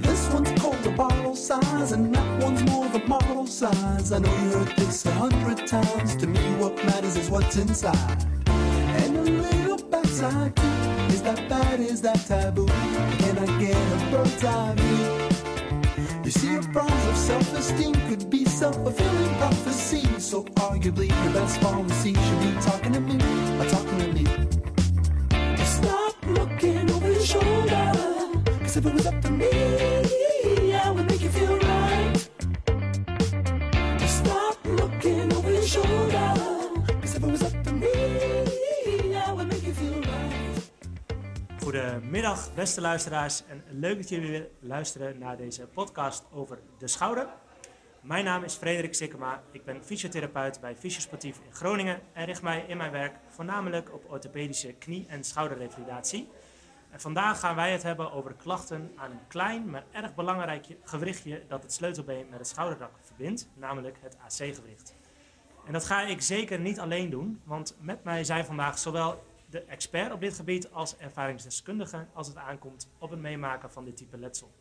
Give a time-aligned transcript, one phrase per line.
[0.00, 4.12] This one's called the bottle size, and that one's more the model size.
[4.12, 6.14] I know you heard this a hundred times.
[6.16, 8.24] To me, what matters is what's inside.
[8.46, 10.62] And a little backside too.
[11.14, 11.80] Is that bad?
[11.80, 12.66] Is that taboo?
[12.66, 16.24] Can I get a bird's eye view?
[16.24, 20.02] You see, your problems of self-esteem could be self-fulfilling prophecy.
[20.18, 23.16] So arguably, your best policy should be talking to me,
[23.60, 24.24] or talking to me.
[25.64, 28.15] Stop looking over your shoulder.
[28.66, 29.46] Cause if it was up to me,
[30.74, 32.30] I make you feel right.
[34.00, 36.34] Stop looking over your shoulder.
[37.02, 37.92] If it was up to me,
[39.44, 40.70] make you feel right.
[41.62, 43.42] Goedemiddag, beste luisteraars.
[43.48, 47.28] En leuk dat jullie weer luisteren naar deze podcast over de schouder.
[48.00, 49.42] Mijn naam is Frederik Sikkema.
[49.52, 54.10] Ik ben fysiotherapeut bij Fysiosportief in Groningen en richt mij in mijn werk voornamelijk op
[54.10, 56.28] orthopedische knie- en schouderrevalidatie.
[56.96, 61.62] Vandaag gaan wij het hebben over klachten aan een klein, maar erg belangrijk gewrichtje dat
[61.62, 64.94] het sleutelbeen met het schouderdak verbindt, namelijk het AC-gewricht.
[65.66, 69.62] En dat ga ik zeker niet alleen doen, want met mij zijn vandaag zowel de
[69.62, 74.18] expert op dit gebied als ervaringsdeskundige als het aankomt op het meemaken van dit type
[74.18, 74.54] letsel.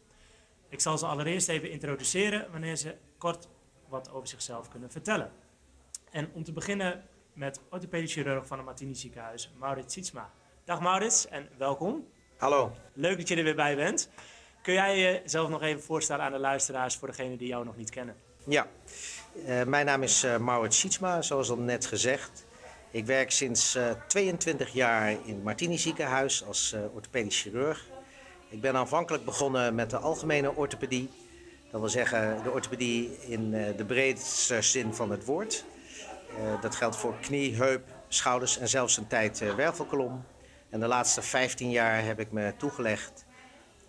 [0.70, 3.48] Ik zal ze allereerst even introduceren wanneer ze kort
[3.88, 5.32] wat over zichzelf kunnen vertellen.
[6.12, 10.32] En om te beginnen met orthopedisch chirurg van het Martini ziekenhuis, Maurits Sietsma.
[10.64, 12.08] Dag Maurits en welkom.
[12.46, 12.72] Hallo.
[12.94, 14.10] Leuk dat je er weer bij bent.
[14.62, 17.90] Kun jij jezelf nog even voorstellen aan de luisteraars voor degenen die jou nog niet
[17.90, 18.16] kennen?
[18.48, 18.68] Ja,
[19.46, 22.46] Eh, mijn naam is eh Maurits Sietsma, zoals al net gezegd.
[22.92, 27.86] Ik werk sinds eh, 22 jaar in het Martini ziekenhuis als eh, orthopedisch chirurg.
[28.50, 31.10] Ik ben aanvankelijk begonnen met de algemene orthopedie.
[31.72, 35.66] Dat wil zeggen de orthopedie in eh, de breedste zin van het woord.
[36.38, 40.24] Eh, dat geldt voor knie, heup, schouders en zelfs een tijd eh, wervelkolom.
[40.76, 43.26] En de laatste 15 jaar heb ik me toegelegd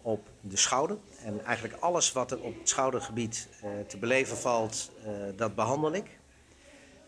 [0.02, 0.96] op de schouder.
[1.24, 5.92] En eigenlijk alles wat er op het schoudergebied eh, te beleven valt, eh, dat behandel
[5.92, 6.18] ik.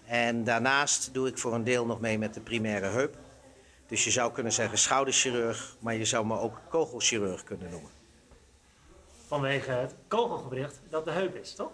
[0.06, 3.16] En daarnaast doe ik voor een deel nog mee met de primaire heup.
[3.86, 7.90] Dus je zou kunnen zeggen schouderchirurg, maar je zou me ook kogelchirurg kunnen noemen.
[9.26, 11.72] Vanwege het kogelgewricht dat de heup is, toch?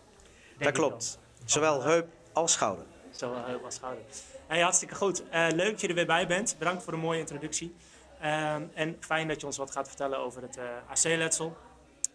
[0.48, 1.19] Denk dat klopt.
[1.44, 2.84] Zowel heup als schouder.
[3.16, 4.02] Zowel heup als schouder.
[4.47, 5.28] Hey, hartstikke goed.
[5.28, 6.56] Eh, leuk dat je er weer bij bent.
[6.58, 7.75] Bedankt voor de mooie introductie.
[8.20, 11.56] Ehm, en fijn dat je ons wat gaat vertellen over het eh, AC-letsel.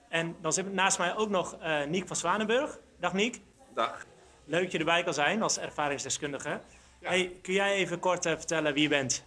[0.10, 2.80] En dan zit naast mij ook nog Niek van Zwanenburg.
[3.00, 3.42] Dag Niek.
[3.74, 4.06] Dag.
[4.46, 6.60] Leuk dat je erbij kan zijn als ervaringsdeskundige.
[7.02, 9.24] Hey, kun jij even kort vertellen wie je bent?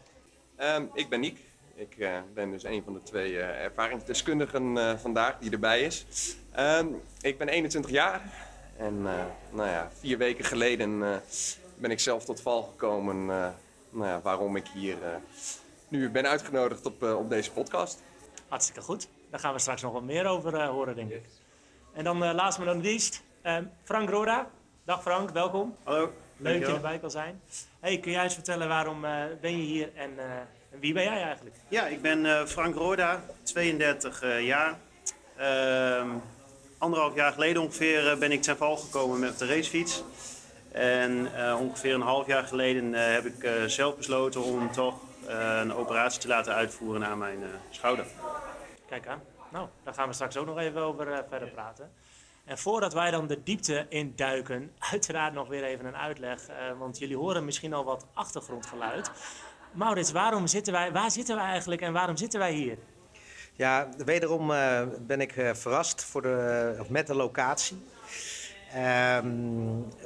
[0.57, 1.39] Ehm, ik ben Niek.
[1.75, 6.07] Ik ben dus een van de twee ervaringsdeskundigen vandaag die erbij is.
[6.53, 6.87] Ehm,
[7.21, 8.23] ik ben 21 jaar
[8.77, 9.03] en
[9.51, 11.23] nou ja, vier weken geleden
[11.83, 13.49] ben ik zelf tot val gekomen eh,
[13.91, 15.15] nou ja, waarom ik hier eh,
[15.89, 18.03] nu ben uitgenodigd op, eh, op deze podcast.
[18.49, 19.09] Hartstikke goed.
[19.31, 21.25] Daar gaan we straks nog wat meer over eh, horen, denk ik.
[21.93, 24.51] En dan uh, laatst maar dan niet ehm, Frank Roda.
[24.85, 25.77] Dag Frank, welkom.
[25.83, 26.13] Hallo.
[26.37, 27.41] Leuk dat je erbij kan zijn.
[27.81, 30.37] Hey, kun jij eens vertellen waarom eh, ben je hier en, eh,
[30.71, 31.57] en wie ben jij eigenlijk?
[31.69, 34.79] Ja, ik ben eh, Frank Roda, 32 eh, jaar.
[35.37, 36.09] Ehm,
[36.79, 40.03] anderhalf jaar geleden ongeveer ben ik ten val gekomen met de racefiets.
[40.73, 44.95] En eh, ongeveer een half jaar geleden eh, heb ik eh, zelf besloten om toch
[45.27, 48.07] een operatie te laten uitvoeren aan mijn eh, schouder.
[48.89, 49.21] Kijk aan.
[49.49, 51.91] Nou, daar gaan we straks ook nog even over verder praten.
[52.45, 56.47] En voordat wij dan de diepte induiken, uiteraard nog weer even een uitleg.
[56.47, 59.11] eh, want jullie horen misschien al wat achtergrondgeluid.
[59.73, 62.79] Maurits, waarom zitten wij, waar zitten wij eigenlijk en waarom zitten wij hier?
[63.55, 67.83] Ja, wederom eh, ben ik eh, verrast voor de, of met de locatie.
[68.75, 69.27] Ehm,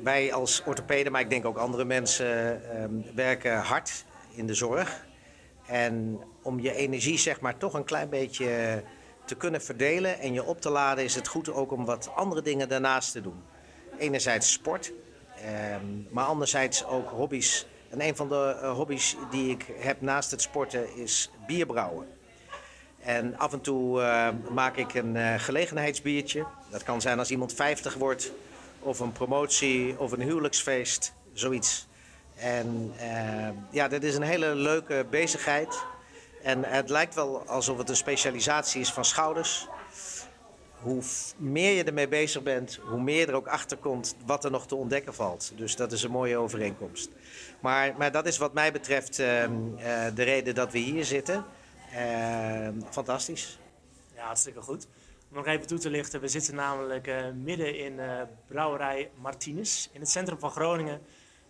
[0.02, 4.04] wij als orthopeden, maar ik denk ook andere mensen, ehm, werken hard
[4.34, 5.06] in de zorg.
[5.66, 8.82] En om je energie zeg maar toch een klein beetje
[9.24, 12.42] te kunnen verdelen en je op te laden, is het goed ook om wat andere
[12.42, 13.42] dingen daarnaast te doen.
[13.98, 14.92] Enerzijds sport,
[15.44, 17.66] ehm, maar anderzijds ook hobby's.
[17.90, 22.06] En een van de eh, hobby's die ik heb naast het sporten is bierbrouwen.
[23.00, 24.02] En af en toe
[24.50, 26.44] maak ik een eh, gelegenheidsbiertje.
[26.70, 28.32] Dat kan zijn als iemand 50 wordt,
[28.86, 31.86] of een promotie, of een huwelijksfeest, zoiets.
[32.34, 35.84] En eh, ja, dit is een hele leuke bezigheid.
[36.42, 39.68] En het lijkt wel alsof het een specialisatie is van schouders.
[40.80, 41.02] Hoe
[41.36, 44.74] meer je ermee bezig bent, hoe meer er ook achter komt wat er nog te
[44.74, 45.52] ontdekken valt.
[45.56, 47.08] Dus dat is een mooie overeenkomst.
[47.60, 51.44] Maar, maar dat is wat mij betreft ehm, eh, de reden dat we hier zitten.
[51.92, 53.58] Ehm, fantastisch.
[54.14, 54.86] Ja, hartstikke goed.
[55.30, 59.88] Om nog even toe te lichten, we zitten namelijk eh, midden in eh, brouwerij Martinez
[59.92, 61.00] in het centrum van Groningen.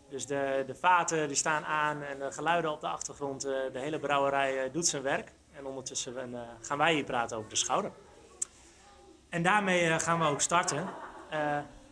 [0.08, 3.78] Dus de, de vaten die staan aan en de geluiden op de achtergrond, eh, de
[3.78, 5.32] hele brouwerij doet zijn werk.
[5.52, 7.90] En ondertussen gaan wij hier praten over de schouder.
[9.28, 10.88] En daarmee gaan we ook starten.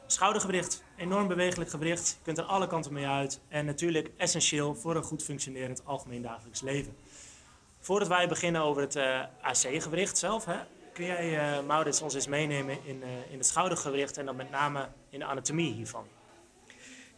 [0.07, 2.09] Schoudergewricht, enorm bewegelijk gewricht.
[2.09, 3.41] Je kunt er alle kanten mee uit.
[3.49, 6.97] En natuurlijk essentieel voor een goed functionerend algemeen dagelijks leven.
[7.79, 8.97] Voordat wij beginnen over het
[9.41, 10.59] AC-gewricht zelf, hè,
[10.95, 14.51] kun jij, eh, Maurits, ons eens meenemen in, eh, in het schoudergewricht en dan met
[14.51, 16.07] name in de anatomie hiervan?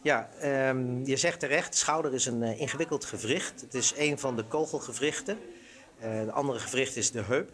[0.01, 3.61] Ja, ehm, je zegt terecht, schouder is een eh, ingewikkeld gewricht.
[3.61, 5.37] Het is een van de kogelgewrichten.
[5.99, 7.51] De andere gewricht is de heup.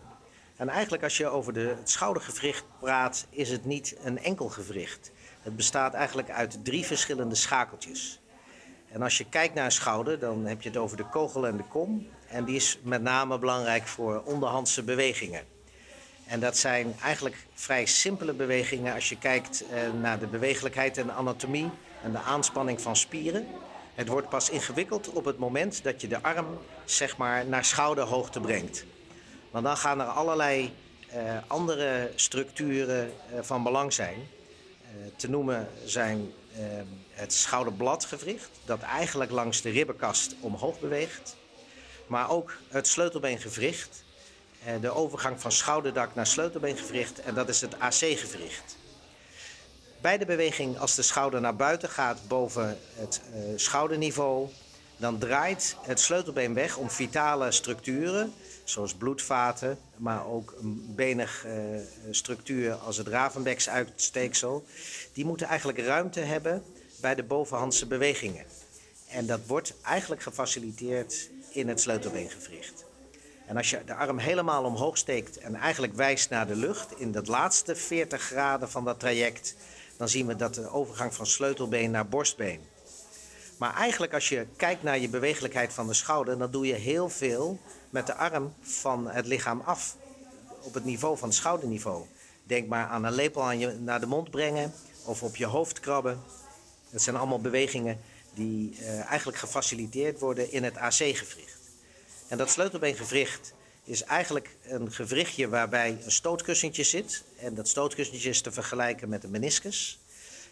[0.55, 5.11] En eigenlijk als je over de, het schoudergewricht praat, is het niet een enkel gewricht.
[5.41, 8.21] Het bestaat eigenlijk uit drie verschillende schakeltjes.
[8.91, 11.57] En als je kijkt naar een schouder, dan heb je het over de kogel en
[11.57, 12.07] de kom.
[12.27, 15.52] En die is met name belangrijk voor onderhandse bewegingen.
[16.25, 21.13] En dat zijn eigenlijk vrij simpele bewegingen als je kijkt eh, naar de bewegelijkheid en
[21.13, 21.69] anatomie
[22.03, 23.47] en de aanspanning van spieren.
[23.93, 26.47] Het wordt pas ingewikkeld op het moment dat je de arm
[26.85, 28.85] zeg maar, naar schouderhoogte brengt.
[29.51, 30.73] Want dan gaan er allerlei
[31.09, 34.27] eh, andere structuren eh, van belang zijn.
[35.15, 36.31] Te noemen zijn
[37.13, 41.35] het schouderbladgewricht, dat eigenlijk langs de ribbenkast omhoog beweegt.
[42.07, 44.03] Maar ook het sleutelbeengewricht,
[44.81, 48.77] de overgang van schouderdak naar sleutelbeengewricht, en dat is het AC-gewricht.
[50.01, 54.49] Bij de beweging, als de schouder naar buiten gaat boven het eh, schouderniveau,
[54.97, 58.33] dan draait het sleutelbeen weg om vitale structuren,
[58.63, 61.53] zoals bloedvaten, maar ook een benig eh,
[62.11, 64.65] structuur als het Ravenbecks-uitsteeksel.
[65.13, 66.63] Die moeten eigenlijk ruimte hebben
[67.01, 68.45] bij de bovenhandse bewegingen.
[69.07, 72.82] En dat wordt eigenlijk gefaciliteerd in het sleutelbeengewricht.
[73.45, 77.11] En als je de arm helemaal omhoog steekt en eigenlijk wijst naar de lucht, in
[77.11, 79.55] dat laatste 40 graden van dat traject,
[79.97, 82.61] dan zien we dat de overgang van sleutelbeen naar borstbeen.
[83.57, 87.09] Maar eigenlijk als je kijkt naar je bewegelijkheid van de schouder, dan doe je heel
[87.09, 87.59] veel
[87.89, 89.95] met de arm van het lichaam af.
[90.61, 92.05] Op het niveau van het schouderniveau.
[92.43, 94.73] Denk maar aan een lepel aan je, naar de mond brengen
[95.05, 96.21] of op je hoofd krabben.
[96.89, 97.99] Dat zijn allemaal bewegingen
[98.33, 101.62] die eh, eigenlijk gefaciliteerd worden in het AC-gewricht.
[102.33, 103.53] En dat sleutelbeengewricht
[103.83, 107.23] is eigenlijk een gewrichtje waarbij een stootkussentje zit.
[107.37, 109.99] En dat stootkussentje is te vergelijken met een meniscus.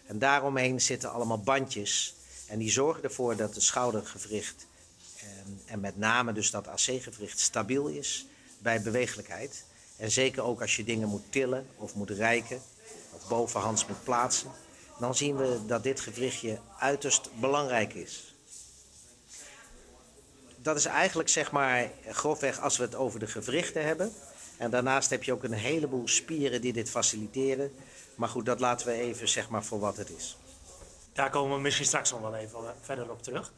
[0.06, 2.14] En daaromheen zitten allemaal bandjes.
[2.46, 4.66] En die zorgen ervoor dat het schoudergewricht
[5.20, 8.26] en, en met name dus dat AC-gewricht stabiel is
[8.58, 9.64] bij bewegelijkheid.
[9.96, 12.62] En zeker ook als je dingen moet tillen of moet reiken
[13.12, 14.50] of bovenhands moet plaatsen.
[14.98, 18.31] Dan zien we dat dit gewrichtje uiterst belangrijk is.
[20.62, 24.12] Dat is eigenlijk zeg maar grofweg als we het over de gewrichten hebben.
[24.56, 27.72] En daarnaast heb je ook een heleboel spieren die dit faciliteren.
[28.14, 30.36] Maar goed, dat laten we even zeg maar voor wat het is.
[31.12, 33.52] Daar komen we misschien straks nog wel even eh, verder op terug.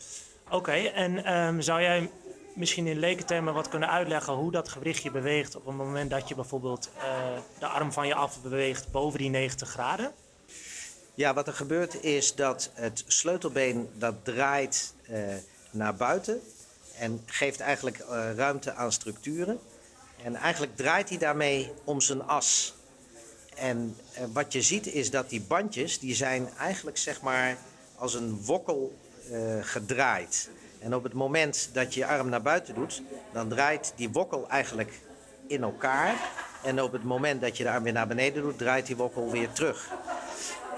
[0.51, 2.11] Oké, en ehm, zou jij
[2.55, 6.35] misschien in lekentermen wat kunnen uitleggen hoe dat gewrichtje beweegt op het moment dat je
[6.35, 7.05] bijvoorbeeld eh,
[7.59, 10.13] de arm van je af beweegt boven die 90 graden?
[11.15, 15.21] Ja, wat er gebeurt is dat het sleutelbeen dat draait eh,
[15.71, 16.41] naar buiten
[16.99, 19.61] en geeft eigenlijk eh, ruimte aan structuren.
[20.23, 22.75] En eigenlijk draait hij daarmee om zijn as.
[23.55, 27.57] En eh, wat je ziet is dat die bandjes, die zijn eigenlijk zeg maar
[27.97, 28.99] als een wokkel
[29.31, 30.51] eh, gedraaid.
[30.79, 33.03] En op het moment dat je je arm naar buiten doet,
[33.33, 35.01] dan draait die wokkel eigenlijk
[35.47, 36.15] in elkaar.
[36.63, 39.31] En op het moment dat je de arm weer naar beneden doet, draait die wokkel
[39.31, 39.91] weer terug.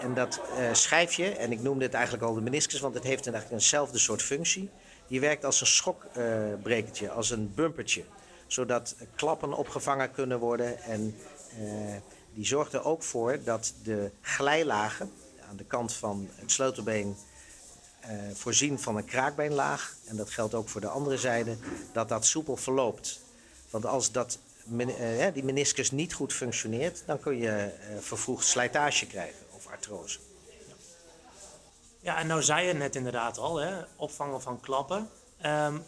[0.01, 3.27] En dat eh, schijfje, en ik noemde het eigenlijk al de meniscus, want het heeft
[3.27, 4.71] eigenlijk eenzelfde soort functie.
[5.09, 8.05] Die werkt als een schokbrekertje, als een bumpertje.
[8.47, 10.83] Zodat klappen opgevangen kunnen worden.
[10.83, 11.17] En
[11.51, 11.97] eh,
[12.35, 15.13] die zorgt er ook voor dat de glijlagen
[15.49, 17.17] aan de kant van het sleutelbeen
[18.01, 19.97] eh, voorzien van een kraakbeenlaag.
[20.05, 21.57] En dat geldt ook voor de andere zijde,
[21.93, 23.21] dat dat soepel verloopt.
[23.71, 24.39] Want als dat,
[24.79, 27.71] eh, die meniscus niet goed functioneert, dan kun je
[28.01, 30.19] vervroegd slijtage krijgen of artrose.
[32.07, 35.11] Ja, en nou zei je net inderdaad al, hè, opvangen van klappen.
[35.41, 35.79] Ehm,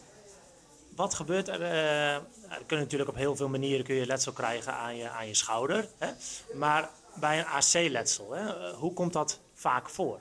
[0.97, 1.63] wat gebeurt er?
[1.63, 5.27] eh, er kunnen natuurlijk op heel veel manieren kun je letsel krijgen aan je, aan
[5.27, 5.89] je schouder.
[5.99, 6.09] Hè?
[6.55, 10.21] Maar bij een AC-letsel, eh, hoe komt dat vaak voor?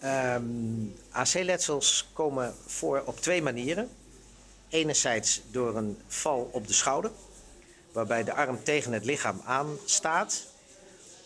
[0.00, 3.90] Ehm, AC-letsels komen voor op twee manieren.
[4.68, 7.10] Enerzijds door een val op de schouder,
[7.92, 10.46] waarbij de arm tegen het lichaam aanstaat,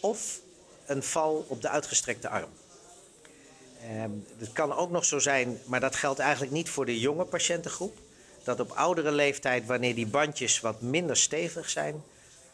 [0.00, 0.40] of
[0.87, 2.50] een val op de uitgestrekte arm.
[3.83, 7.25] Ehm, het kan ook nog zo zijn, maar dat geldt eigenlijk niet voor de jonge
[7.25, 7.99] patiëntengroep,
[8.45, 12.02] dat op oudere leeftijd, wanneer die bandjes wat minder stevig zijn,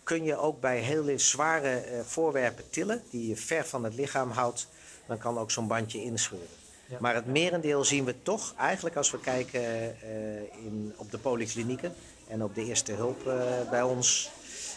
[0.03, 4.31] kun je ook bij hele zware eh, voorwerpen tillen, die je ver van het lichaam
[4.31, 4.69] houdt,
[5.07, 6.49] dan kan ook zo'n bandje inscheuren.
[6.87, 6.97] Ja.
[7.01, 11.95] Maar het merendeel zien we toch eigenlijk als we kijken eh, in, op de polyklinieken
[12.29, 14.31] en op de eerste hulp eh, bij ons,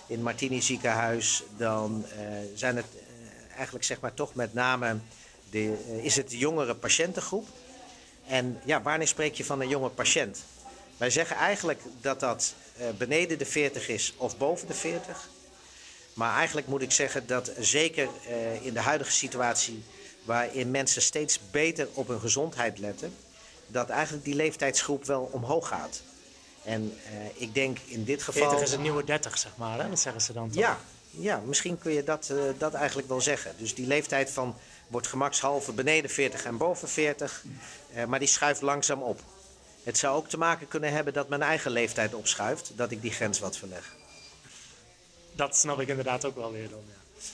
[0.07, 2.05] in het Martini ziekenhuis, dan
[2.53, 2.85] zijn het
[3.55, 4.97] eigenlijk zeg maar toch met name
[5.55, 7.47] de, eh, is het de jongere patiëntengroep.
[8.27, 10.43] En ja, wanneer spreek je van een jonge patiënt?
[10.97, 15.29] Wij zeggen eigenlijk dat dat eh, beneden de 40 is of boven de 40.
[16.13, 19.83] Maar eigenlijk moet ik zeggen dat zeker eh, in de huidige situatie,
[20.23, 23.15] waarin mensen steeds beter op hun gezondheid letten,
[23.67, 26.01] dat eigenlijk die leeftijdsgroep wel omhoog gaat.
[26.63, 26.97] En
[27.33, 28.41] ik denk in dit geval.
[28.41, 29.79] 40 is het nieuwe 30, zeg maar.
[29.79, 29.89] Hè?
[29.89, 30.61] Dat zeggen ze dan toch?
[30.61, 33.53] Ja, ja misschien kun je dat, dat eigenlijk wel zeggen.
[33.57, 34.55] Dus die leeftijd van
[34.87, 37.43] wordt gemakshalve beneden 40 en boven 40,
[37.93, 39.19] eh, maar die schuift langzaam op.
[39.83, 43.11] Het zou ook te maken kunnen hebben dat mijn eigen leeftijd opschuift, dat ik die
[43.11, 43.95] grens wat verleg.
[45.31, 46.83] Dat snap ik inderdaad ook wel weer dan.
[46.87, 46.93] Ja.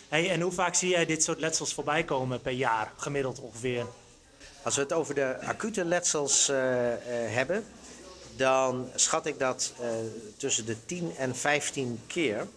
[0.10, 3.86] Hey, en hoe vaak zie jij dit soort letsels voorbij komen per jaar, gemiddeld ongeveer?
[4.64, 7.00] Als we het over de acute letsels eh, eh,
[7.34, 7.66] hebben,
[8.36, 9.74] dan schat ik dat
[10.38, 12.48] tussen de 10 en 15 keer.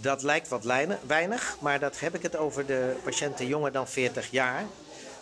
[0.00, 0.64] Dat lijkt wat
[1.06, 4.64] weinig, maar dat heb ik het over de patiënten jonger dan 40 jaar.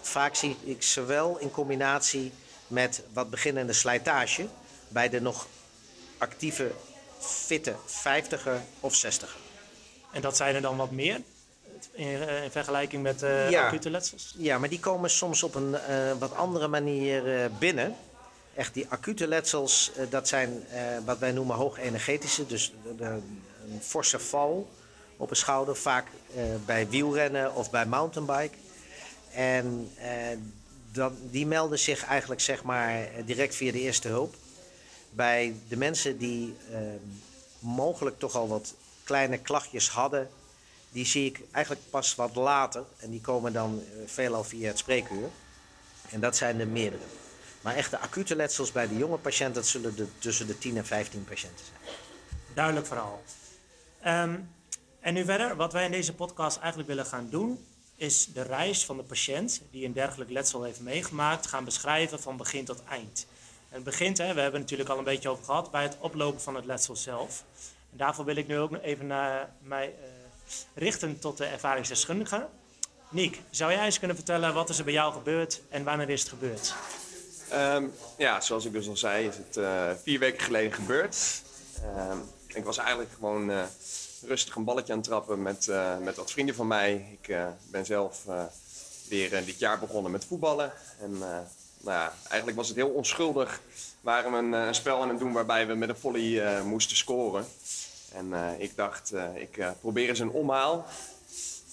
[0.00, 2.32] Vaak zie ik ze wel in combinatie
[2.66, 4.46] met wat beginnende slijtage
[4.88, 5.46] bij de nog
[6.18, 6.70] actieve,
[7.20, 9.36] fitte 50er of 60er.
[10.12, 11.20] En dat zijn er dan wat meer
[11.92, 13.66] in, eh, in vergelijking met Ja.
[13.66, 14.34] acute letsels?
[14.36, 17.96] Ja, maar die komen soms op een eh, wat andere manier binnen.
[18.54, 20.64] Echt die acute letsels, dat zijn
[21.04, 22.46] wat wij noemen hoogenergetische.
[22.46, 22.72] Dus
[23.72, 24.68] een forse val
[25.16, 28.56] op een schouder, vaak eh, bij wielrennen of bij mountainbike.
[29.32, 30.38] En eh,
[30.92, 34.34] dan, die melden zich eigenlijk zeg maar direct via de eerste hulp.
[35.10, 36.78] Bij de mensen die eh,
[37.58, 38.74] mogelijk toch al wat
[39.04, 40.30] kleine klachtjes hadden,
[40.90, 42.84] die zie ik eigenlijk pas wat later.
[42.96, 45.28] En die komen dan veelal via het spreekuur.
[46.10, 47.02] En dat zijn er meerdere.
[47.60, 50.86] Maar echte acute letsels bij de jonge patiënten, dat zullen er tussen de 10 en
[50.86, 51.94] 15 patiënten zijn.
[52.54, 53.22] Duidelijk verhaal.
[54.02, 54.38] Ehm,
[55.00, 57.66] en nu verder, wat wij in deze podcast eigenlijk willen gaan doen,
[57.96, 62.36] is de reis van de patiënt die een dergelijk letsel heeft meegemaakt, gaan beschrijven van
[62.36, 63.26] begin tot eind.
[63.68, 65.96] En het begint, hè, we hebben het natuurlijk al een beetje over gehad, bij het
[66.00, 67.44] oplopen van het letsel zelf.
[67.90, 70.08] En daarvoor wil ik nu ook even naar mij eh,
[70.74, 72.48] richten tot de ervaringsdeskundige.
[73.08, 76.20] Niek, zou jij eens kunnen vertellen wat is er bij jou gebeurd en wanneer is
[76.20, 76.74] het gebeurd?
[77.50, 77.84] Ehm,
[78.18, 81.42] ja, zoals ik dus al zei, is het eh, vier weken geleden gebeurd.
[81.82, 82.18] Ehm,
[82.54, 83.62] ik was eigenlijk gewoon eh,
[84.26, 87.18] rustig een balletje aan het trappen met, eh, met wat vrienden van mij.
[87.20, 88.24] Ik eh, ben zelf
[89.08, 90.72] weer dit jaar begonnen met voetballen.
[91.00, 93.60] En nou ja, eigenlijk was het heel onschuldig.
[94.00, 97.46] Waren we een, een spel aan het doen waarbij we met een volley moesten scoren.
[98.12, 100.86] En ik dacht, ik probeer eens een omhaal.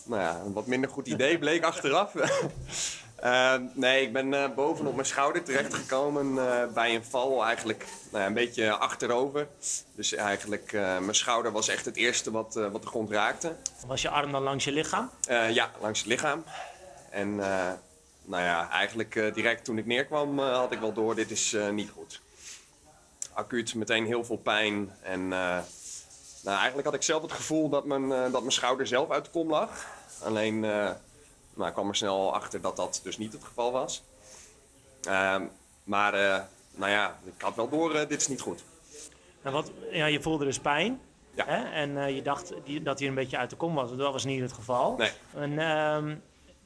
[0.03, 2.13] Nou ja, een wat minder goed idee bleek achteraf.
[3.21, 8.25] Eh, nee, ik ben eh, bovenop mijn schouder terechtgekomen eh, bij een val, eigenlijk nou
[8.25, 9.47] een beetje achterover.
[9.95, 13.55] Dus eigenlijk, eh, mijn schouder was echt het eerste wat, wat de grond raakte.
[13.87, 15.09] Was je arm dan langs je lichaam?
[15.51, 16.43] Ja, langs het lichaam.
[17.09, 17.35] En
[18.25, 22.21] nou ja, eigenlijk direct toen ik neerkwam had ik wel door, dit is niet goed.
[23.33, 24.91] Acuut, meteen heel veel pijn.
[25.01, 29.25] En nou, eigenlijk had ik zelf het gevoel dat mijn, dat mijn schouder zelf uit
[29.25, 29.85] de kom lag.
[30.23, 30.65] Alleen
[31.59, 34.03] nou, ik kwam er snel achter dat dat dus niet het geval was.
[35.03, 35.43] Ehm,
[35.83, 36.41] maar eh,
[36.75, 38.63] nou ja, ik had wel door, eh, dit is niet goed.
[39.41, 41.01] En wat, ja, je voelde dus pijn.
[41.35, 41.45] Ja.
[41.45, 41.63] Hè?
[41.71, 43.95] En eh, je dacht die, dat hij een beetje uit de kom was.
[43.95, 44.95] Dat was niet het geval.
[44.97, 45.11] Nee.
[45.33, 46.15] En, ehm,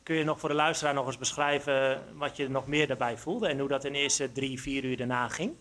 [0.03, 3.47] kun je nog voor de luisteraar nog eens beschrijven wat je nog meer daarbij voelde
[3.47, 5.55] en hoe dat in de eerste drie, vier uur daarna ging?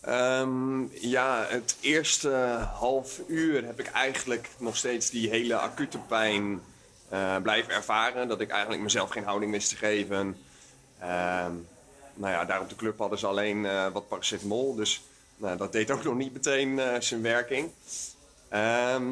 [0.00, 2.30] Ehm, ja, het eerste
[2.74, 6.60] half uur heb ik eigenlijk nog steeds die hele acute pijn
[7.42, 8.28] blijven ervaren.
[8.28, 10.36] Dat ik eigenlijk mezelf geen houding wist te geven.
[10.98, 11.52] Ehm,
[12.14, 14.74] nou ja, daar op de club hadden ze alleen eh, wat paracetamol.
[14.74, 15.02] Dus
[15.36, 17.70] nou, dat deed ook nog niet meteen eh, zijn werking.
[18.48, 19.04] Ehm,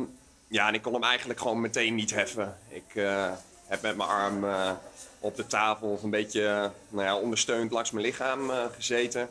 [0.48, 2.58] ja, en ik kon hem eigenlijk gewoon meteen niet heffen.
[2.68, 3.32] Ik eh,
[3.66, 4.70] heb met mijn arm eh,
[5.20, 9.28] op de tafel of een beetje eh, nou ja, ondersteund langs mijn lichaam eh, gezeten.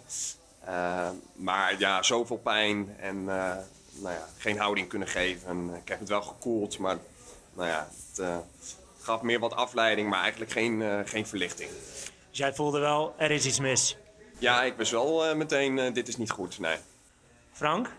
[0.67, 5.69] Uh, maar ja, zoveel pijn en nou ja, geen houding kunnen geven.
[5.81, 6.97] Ik heb het wel gekoeld, maar
[7.55, 8.37] nou ja, het uh,
[9.01, 11.69] gaf meer wat afleiding, maar eigenlijk geen, uh, geen verlichting.
[12.29, 13.97] Dus jij voelde wel, er is iets mis.
[14.37, 16.77] Ja, ik wist wel uh, meteen, dit is niet goed, nee.
[17.51, 17.91] Frank,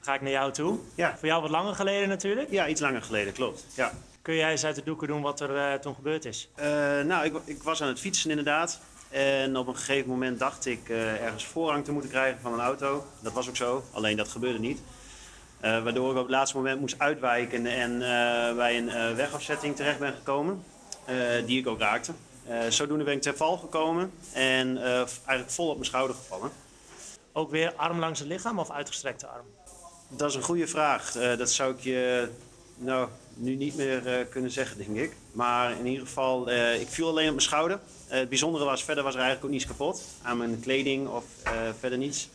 [0.00, 0.78] ga ik naar jou toe.
[0.94, 1.16] Ja.
[1.18, 2.50] Voor jou wat langer geleden natuurlijk.
[2.50, 3.66] Ja, iets langer geleden, klopt.
[3.74, 3.92] Ja.
[4.22, 6.48] Kun jij eens uit de doeken doen wat er uh, toen gebeurd is?
[6.56, 6.64] Uh,
[7.00, 8.80] nou, ik, ik, was aan het fietsen inderdaad.
[9.10, 12.60] En op een gegeven moment dacht ik uh, ergens voorrang te moeten krijgen van een
[12.60, 13.06] auto.
[13.20, 14.80] Dat was ook zo, alleen dat gebeurde niet.
[15.62, 17.98] Uh, waardoor ik op het laatste moment moest uitwijken en
[18.56, 20.64] bij een wegafzetting terecht ben gekomen.
[21.46, 22.12] die ik ook raakte.
[22.68, 26.50] zodoende ben ik ter val gekomen en eigenlijk vol op mijn schouder gevallen.
[27.32, 29.46] Ook weer arm langs het lichaam of uitgestrekte arm?
[30.08, 31.12] Dat is een goede vraag.
[31.12, 32.28] dat zou ik je
[32.76, 35.16] nou, nu niet meer eh, kunnen zeggen, denk ik.
[35.32, 37.78] Maar in ieder geval, eh, ik viel alleen op mijn schouder.
[38.08, 40.04] Eh, het bijzondere was, verder was er eigenlijk ook niets kapot.
[40.22, 42.28] Aan mijn kleding of eh, verder niets.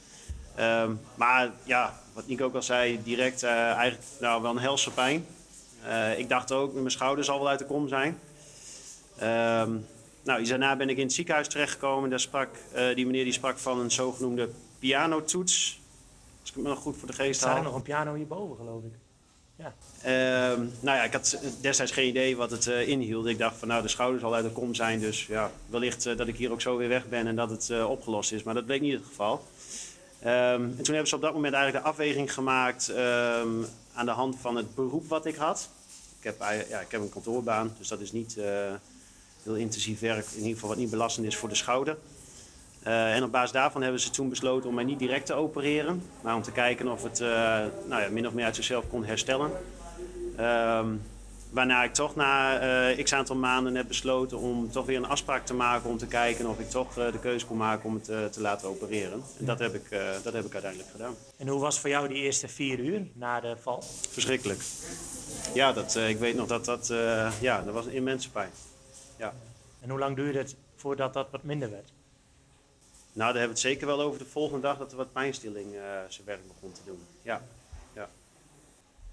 [0.56, 4.92] Ehm, maar ja, wat Nico ook al zei, direct eh, eigenlijk nou, wel een helse
[4.92, 5.26] pijn.
[5.84, 8.20] Eh, ik dacht ook, mijn schouder zal wel uit de kom zijn.
[9.18, 9.76] Ehm,
[10.24, 12.10] nou, iets daarna ben ik in het ziekenhuis terechtgekomen.
[12.10, 15.80] Daar sprak, eh, die meneer die sprak van een zogenoemde pianotoets.
[16.40, 17.64] Als ik het me nog goed voor de Er geest staat haal.
[17.64, 18.94] nog een piano hierboven, geloof ik.
[20.02, 23.26] Ehm, nou ja, ik had destijds geen idee wat het inhield.
[23.26, 25.00] Ik dacht van nou, de schouder zal uit de kom zijn.
[25.00, 28.32] Dus ja, wellicht dat ik hier ook zo weer weg ben en dat het opgelost
[28.32, 28.44] is.
[28.44, 29.44] Maar dat bleek niet het geval.
[30.20, 34.12] Ehm, en toen hebben ze op dat moment eigenlijk de afweging gemaakt ehm, aan de
[34.12, 35.70] hand van het beroep wat ik had.
[36.18, 36.36] Ik heb,
[36.70, 38.74] ja, ik heb een kantoorbaan, dus dat is niet eh,
[39.44, 40.26] heel intensief werk.
[40.32, 41.98] In ieder geval wat niet belastend is voor de schouder.
[42.84, 46.04] Eh, en op basis daarvan hebben ze toen besloten om mij niet direct te opereren.
[46.22, 47.28] Maar om te kijken of het eh,
[47.88, 49.52] nou ja, min of meer uit zichzelf kon herstellen.
[50.36, 50.88] Ehm,
[51.50, 55.46] waarna ik toch na eh, x aantal maanden heb besloten om toch weer een afspraak
[55.46, 55.90] te maken.
[55.90, 58.42] Om te kijken of ik toch eh, de keuze kon maken om het eh, te
[58.42, 59.24] laten opereren.
[59.40, 59.90] En dat heb, ik,
[60.24, 61.16] dat heb ik uiteindelijk gedaan.
[61.38, 63.84] En hoe was voor jou die eerste vier uur na de val?
[64.10, 64.62] Verschrikkelijk.
[65.54, 66.88] Ja, dat, ik weet nog dat dat,
[67.42, 68.52] ja, dat was een immense pijn.
[69.18, 69.34] Ja.
[69.82, 71.92] En hoe lang duurde het voordat dat wat minder werd?
[73.14, 75.68] Nou, daar hebben we het zeker wel over de volgende dag dat er wat pijnstilling
[76.08, 77.00] zijn werk begon te doen.
[77.22, 77.42] Ja.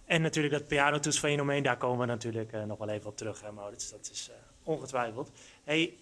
[0.05, 3.53] En natuurlijk dat pianotoetsfenomeen, daar komen we natuurlijk eh, nog wel even op terug, hè,
[3.53, 3.91] Maurits.
[3.91, 5.31] Dat is eh, ongetwijfeld.
[5.65, 5.95] hey,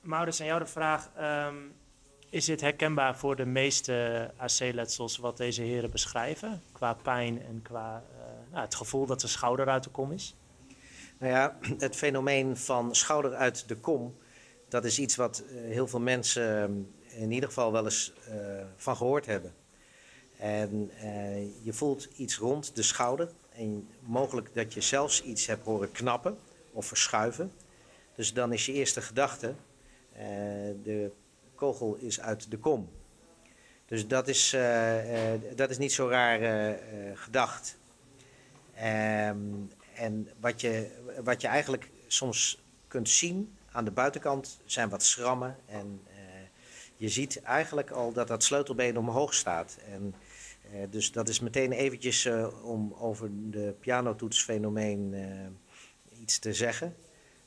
[0.00, 1.10] Maurits, aan jou de vraag.
[1.16, 1.56] ehm,
[2.30, 6.62] is dit herkenbaar voor de meeste AC-letsels wat deze heren beschrijven?
[6.72, 10.36] Qua pijn en qua eh, nou, het gevoel dat de schouder uit de kom is?
[11.18, 14.16] Nou ja, het fenomeen van schouder uit de kom,
[14.68, 18.12] dat is iets wat heel veel mensen eh, in ieder geval wel eens
[18.76, 19.54] van gehoord hebben.
[20.38, 20.90] En
[21.62, 26.38] je voelt iets rond de schouder en mogelijk dat je zelfs iets hebt horen knappen
[26.72, 27.52] of verschuiven.
[28.14, 29.54] Dus dan is je eerste gedachte,
[30.12, 30.24] eh,
[30.82, 31.10] de
[31.54, 32.90] kogel is uit de kom.
[33.86, 36.78] Dus dat is, eh, eh, dat is niet zo raar
[37.14, 37.78] gedacht.
[38.74, 39.38] Ehm,
[39.94, 40.90] en wat je,
[41.24, 45.56] wat je eigenlijk soms kunt zien aan de buitenkant zijn wat schrammen.
[45.66, 46.02] En
[46.96, 49.78] je ziet eigenlijk al dat dat sleutelbeen omhoog staat.
[49.92, 50.14] En,
[50.72, 56.96] eh, dus dat is meteen eventjes eh, om over de pianotoetsfenomeen eh, iets te zeggen.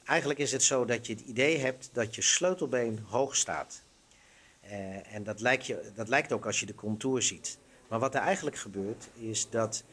[0.03, 3.84] Eigenlijk is het zo dat je het idee hebt dat je sleutelbeen hoog staat.
[5.03, 7.57] En dat lijkt, je, dat lijkt ook als je de contour ziet.
[7.88, 9.84] Maar wat er eigenlijk gebeurt is dat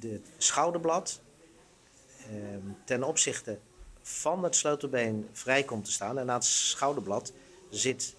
[0.00, 1.20] het schouderblad
[2.26, 3.58] ehm, ten opzichte
[4.02, 6.18] van het sleutelbeen vrij komt te staan.
[6.18, 7.32] En aan het schouderblad
[7.70, 8.16] zit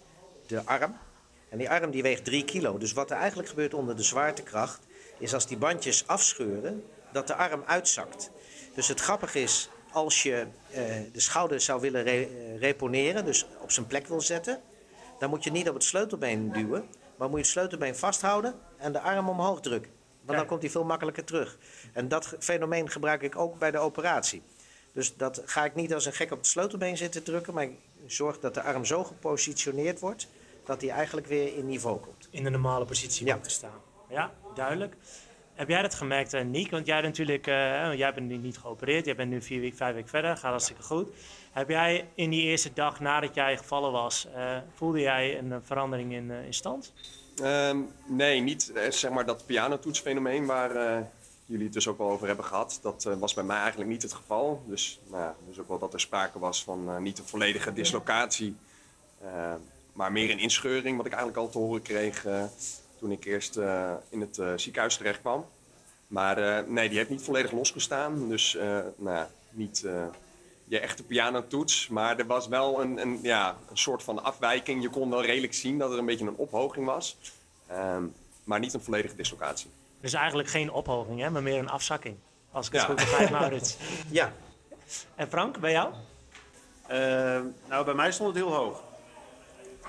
[0.48, 0.98] de arm.
[1.50, 2.78] En die arm die weegt 3 kilo.
[2.78, 4.80] Dus wat er eigenlijk gebeurt onder de zwaartekracht...
[5.18, 8.32] is als die bandjes afscheuren, dat de arm uitzakt.
[8.76, 10.84] Dus het grappige is, als je eh,
[11.14, 13.26] de schouder zou willen re- eh, reponeren...
[13.26, 14.62] dus op zijn plek wil zetten...
[15.20, 16.88] dan moet je niet op het sleutelbeen duwen...
[17.16, 19.92] maar moet je het sleutelbeen vasthouden en de arm omhoog drukken.
[20.22, 21.58] Want dan komt hij veel makkelijker terug.
[21.94, 24.42] En dat fenomeen gebruik ik ook bij de operatie.
[24.94, 27.78] Dus dat ga ik niet als een gek op het sleutelbeen zitten drukken, maar ik
[28.06, 30.28] zorg dat de arm zo gepositioneerd wordt
[30.70, 32.28] dat hij eigenlijk weer in niveau komt.
[32.32, 33.32] In de normale positie Ja.
[33.34, 33.82] komt te staan.
[34.10, 34.96] Ja, duidelijk.
[35.54, 36.72] Heb jij dat gemerkt, eh, Niek?
[36.72, 39.06] Want jij, natuurlijk, eh, jij bent nu niet geopereerd.
[39.06, 40.38] Jij bent nu vier weken, vijf weken verder.
[40.38, 41.10] Gaat hartstikke goed.
[41.52, 46.14] Heb jij in die eerste dag nadat jij gevallen was, eh, voelde jij een verandering
[46.14, 46.94] in, eh, in stand?
[47.44, 47.78] Ehm,
[48.08, 51.08] nee, niet zeg maar dat pianotoetsfenomeen waar
[51.50, 52.80] jullie het dus ook wel over hebben gehad.
[52.82, 54.64] Dat eh, was bij mij eigenlijk niet het geval.
[54.68, 57.74] Dus, nou, ja, dus ook wel dat er sprake was van eh, niet een volledige
[57.74, 58.56] dislocatie.
[60.00, 62.44] Maar meer een inscheuring, wat ik eigenlijk al te horen kreeg eh,
[63.00, 65.46] toen ik eerst eh, in het eh, ziekenhuis terecht kwam.
[66.08, 68.30] Maar eh, nee, die heeft niet volledig losgestaan.
[68.30, 68.64] Dus eh,
[68.96, 70.06] nou, ja, niet eh,
[70.66, 71.88] je echte pianotoets.
[71.88, 74.82] Maar er was wel een, een, ja, een soort van afwijking.
[74.82, 77.18] Je kon wel redelijk zien dat er een beetje een ophoging was.
[77.68, 78.04] Ehm,
[78.44, 79.70] maar niet een volledige dislocatie.
[80.02, 82.16] Dus eigenlijk geen ophoging, hè, maar meer een afzakking.
[82.52, 82.88] Als ik het Ja.
[82.88, 83.78] goed begrijp, Maurits.
[84.20, 84.34] Ja,
[85.16, 85.94] En Frank, bij jou?
[87.68, 88.88] Nou, bij mij stond het heel hoog.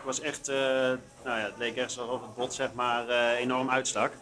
[0.05, 3.71] Was echt, eh, nou ja, het leek echt alsof het bot zeg maar eh, enorm
[3.71, 4.13] uitstak.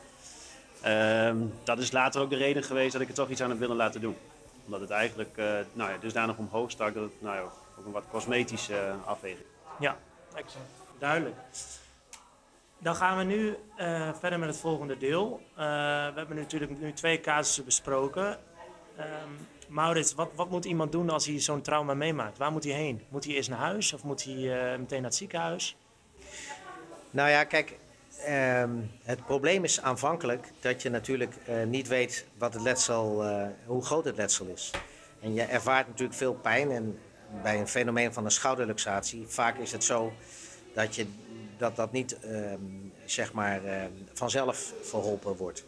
[0.83, 3.59] Ehm, dat is later ook de reden geweest dat ik er toch iets aan heb
[3.59, 4.17] willen laten doen.
[4.64, 7.43] Omdat het eigenlijk, eh nou ja, dusdanig omhoog stak dat het, nou ja,
[7.79, 9.47] ook een wat cosmetische afweging.
[9.79, 9.97] Ja,
[10.35, 10.69] excellent.
[10.99, 11.37] Duidelijk.
[12.79, 13.57] Dan gaan we nu
[14.19, 15.41] verder met het volgende deel.
[15.55, 15.62] We
[16.14, 18.38] hebben natuurlijk nu twee casussen besproken.
[18.97, 22.38] Ehm Maurits, wat, wat moet iemand doen als hij zo'n trauma meemaakt?
[22.38, 23.02] Waar moet hij heen?
[23.09, 25.76] Moet hij eerst naar huis of moet hij eh, meteen naar het ziekenhuis?
[27.11, 27.78] nou ja, kijk,
[28.24, 28.70] ehm,
[29.02, 33.85] het probleem is aanvankelijk dat je natuurlijk eh, niet weet wat het letsel, eh, hoe
[33.85, 34.70] groot het letsel is.
[35.20, 36.70] En je ervaart natuurlijk veel pijn.
[36.70, 36.98] En
[37.42, 40.12] bij een fenomeen van een schouderluxatie, vaak is het zo
[40.74, 41.07] dat je,
[41.57, 42.61] dat, dat niet ehm,
[43.04, 45.64] zeg maar, ehm, vanzelf verholpen wordt.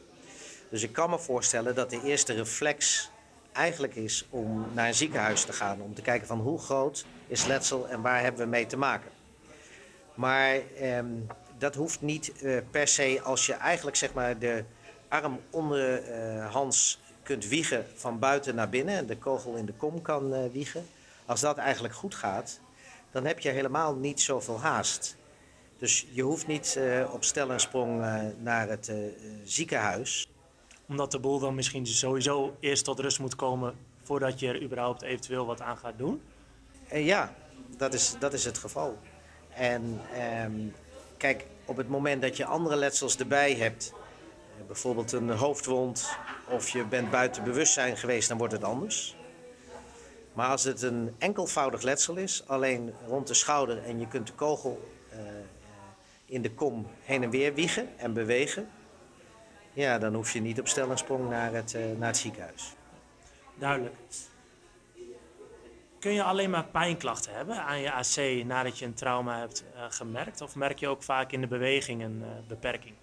[0.70, 3.10] Dus ik kan me voorstellen dat de eerste reflex
[3.52, 5.80] eigenlijk is om naar een ziekenhuis te gaan.
[5.80, 9.10] Om te kijken van hoe groot is letsel en waar hebben we mee te maken.
[10.14, 11.06] Maar ehm,
[11.58, 14.64] dat hoeft niet eh, per se als je eigenlijk zeg maar de
[15.08, 20.34] arm onderhands kunt wiegen van buiten naar binnen en de kogel in de kom kan
[20.34, 20.86] eh, wiegen.
[21.26, 22.60] Als dat eigenlijk goed gaat,
[23.10, 25.18] dan heb je helemaal niet zoveel haast.
[25.80, 28.96] Dus je hoeft niet eh, op stel en sprong eh, naar het eh,
[29.44, 30.28] ziekenhuis.
[30.90, 35.02] Omdat de boel dan misschien sowieso eerst tot rust moet komen voordat je er überhaupt
[35.02, 36.22] eventueel wat aan gaat doen.
[36.88, 37.34] En ja,
[37.76, 38.98] dat is, dat is het geval.
[39.48, 40.52] En ehm,
[41.16, 43.92] kijk, op het moment dat je andere letsels erbij hebt,
[44.58, 46.08] eh, bijvoorbeeld een hoofdwond
[46.48, 49.16] of je bent buiten bewustzijn geweest, dan wordt het anders.
[50.32, 54.32] Maar als het een enkelvoudig letsel is, alleen rond de schouder en je kunt de
[54.32, 55.26] kogel eh, eh,
[56.26, 58.68] in de kom heen en weer wiegen en bewegen,
[59.72, 62.74] ja, dan hoef je niet op stel en sprong naar het, eh, naar het ziekenhuis.
[63.54, 63.94] Duidelijk.
[65.98, 69.84] Kun je alleen maar pijnklachten hebben aan je AC nadat je een trauma hebt eh,
[69.88, 70.40] gemerkt?
[70.40, 72.94] Of merk je ook vaak in de beweging een eh, beperking?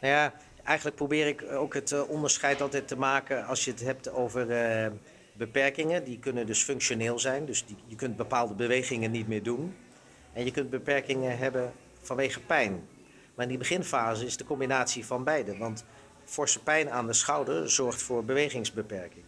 [0.00, 0.32] Nou ja,
[0.64, 4.46] eigenlijk probeer ik ook het onderscheid altijd te maken als je het hebt over
[5.32, 6.04] beperkingen.
[6.04, 9.76] Die kunnen dus functioneel zijn, dus die, je kunt bepaalde bewegingen niet meer doen.
[10.32, 12.88] En je kunt beperkingen hebben vanwege pijn.
[13.36, 15.56] Maar in die beginfase is de combinatie van beide.
[15.56, 15.84] Want
[16.24, 19.24] forse pijn aan de schouder zorgt voor bewegingsbeperking.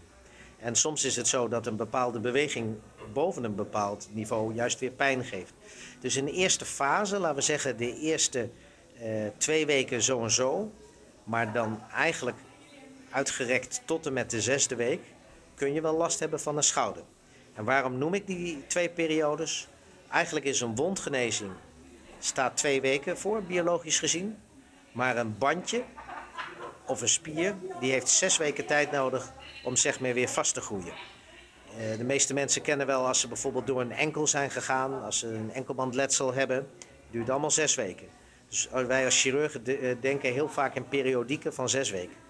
[0.59, 2.77] En soms is het zo dat een bepaalde beweging
[3.13, 5.53] boven een bepaald niveau juist weer pijn geeft.
[6.01, 8.51] Dus in de eerste fase, laten we zeggen de eerste
[8.99, 10.73] eh, twee weken zo en zo,
[11.25, 12.37] maar dan eigenlijk
[13.11, 15.01] uitgerekt tot en met de zesde week,
[15.55, 17.03] kun je wel last hebben van een schouder.
[17.55, 19.69] En waarom noem ik die twee periodes?
[20.11, 21.53] Eigenlijk is een wondgenezing
[22.19, 24.39] staat twee weken voor, biologisch gezien.
[24.93, 25.83] Maar een bandje
[26.87, 29.33] of een spier, die heeft zes weken tijd nodig
[29.65, 30.93] om zeg maar weer vast te groeien.
[31.77, 35.19] Eh, de meeste mensen kennen wel als ze bijvoorbeeld door een enkel zijn gegaan, als
[35.19, 36.69] ze een enkelbandletsel hebben,
[37.11, 38.07] duurt allemaal zes weken.
[38.49, 42.28] Dus wij als chirurgen eh, denken heel vaak in periodieken van zes weken.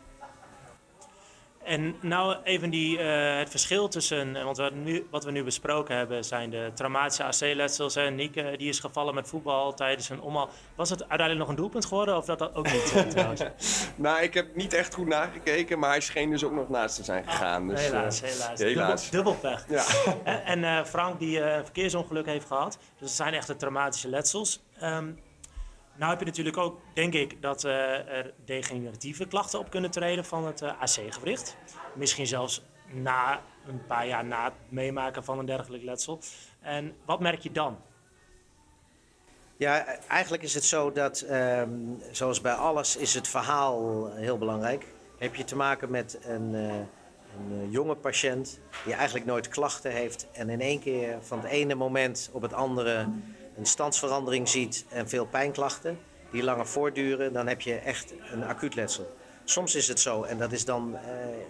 [1.69, 5.45] En nou even die, eh, het verschil tussen, eh, want wat, nu, wat we nu
[5.45, 7.97] besproken hebben zijn de traumatische AC-letsels.
[7.97, 10.49] En Nieke eh, die is gevallen met voetbal tijdens een omhaal.
[10.75, 13.43] Was het uiteindelijk nog een doelpunt geworden of dat, dat ook niet trouwens?
[13.97, 17.05] Nou, ik heb niet echt goed nagekeken, maar hij scheen dus ook nog naast te
[17.05, 17.69] zijn gegaan.
[17.69, 18.59] Dus, helaas, helaas.
[18.59, 19.11] helaas.
[19.11, 19.37] Dubbel.
[19.69, 19.85] Ja.
[20.25, 22.73] En, en Frank die een verkeersongeluk heeft gehad.
[22.73, 24.61] Dus dat zijn echte traumatische letsels.
[24.79, 25.11] Ehm,
[25.99, 27.73] nou heb je natuurlijk ook, denk ik, dat eh,
[28.09, 31.57] er degeneratieve klachten op kunnen treden van het eh, AC-gewricht.
[31.95, 36.21] Misschien zelfs na een paar jaar na het meemaken van een dergelijk letsel.
[36.61, 37.79] En wat merk je dan?
[39.57, 41.71] Ja, eigenlijk is het zo dat, ehm,
[42.11, 44.87] zoals bij alles, is het verhaal heel belangrijk.
[45.19, 46.75] Heb je te maken met een, eh,
[47.51, 51.75] een jonge patiënt die eigenlijk nooit klachten heeft en in één keer van het ene
[51.75, 53.07] moment op het andere
[53.59, 55.99] een standsverandering ziet en veel pijnklachten
[56.31, 59.17] die langer voortduren, dan heb je echt een acuut letsel.
[59.45, 61.03] Soms is het zo, en dat is dan eh,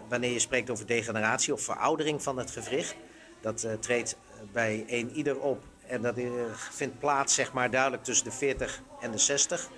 [0.09, 2.97] wanneer je spreekt over degeneratie of veroudering van het gewricht.
[3.41, 4.17] Dat eh, treedt
[4.53, 6.31] bij een ieder op en dat eh,
[6.71, 9.69] vindt plaats zeg maar duidelijk tussen de 40 en de 60.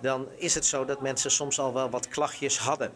[0.00, 2.92] Dan is het zo dat mensen soms al wel wat klachtjes hadden.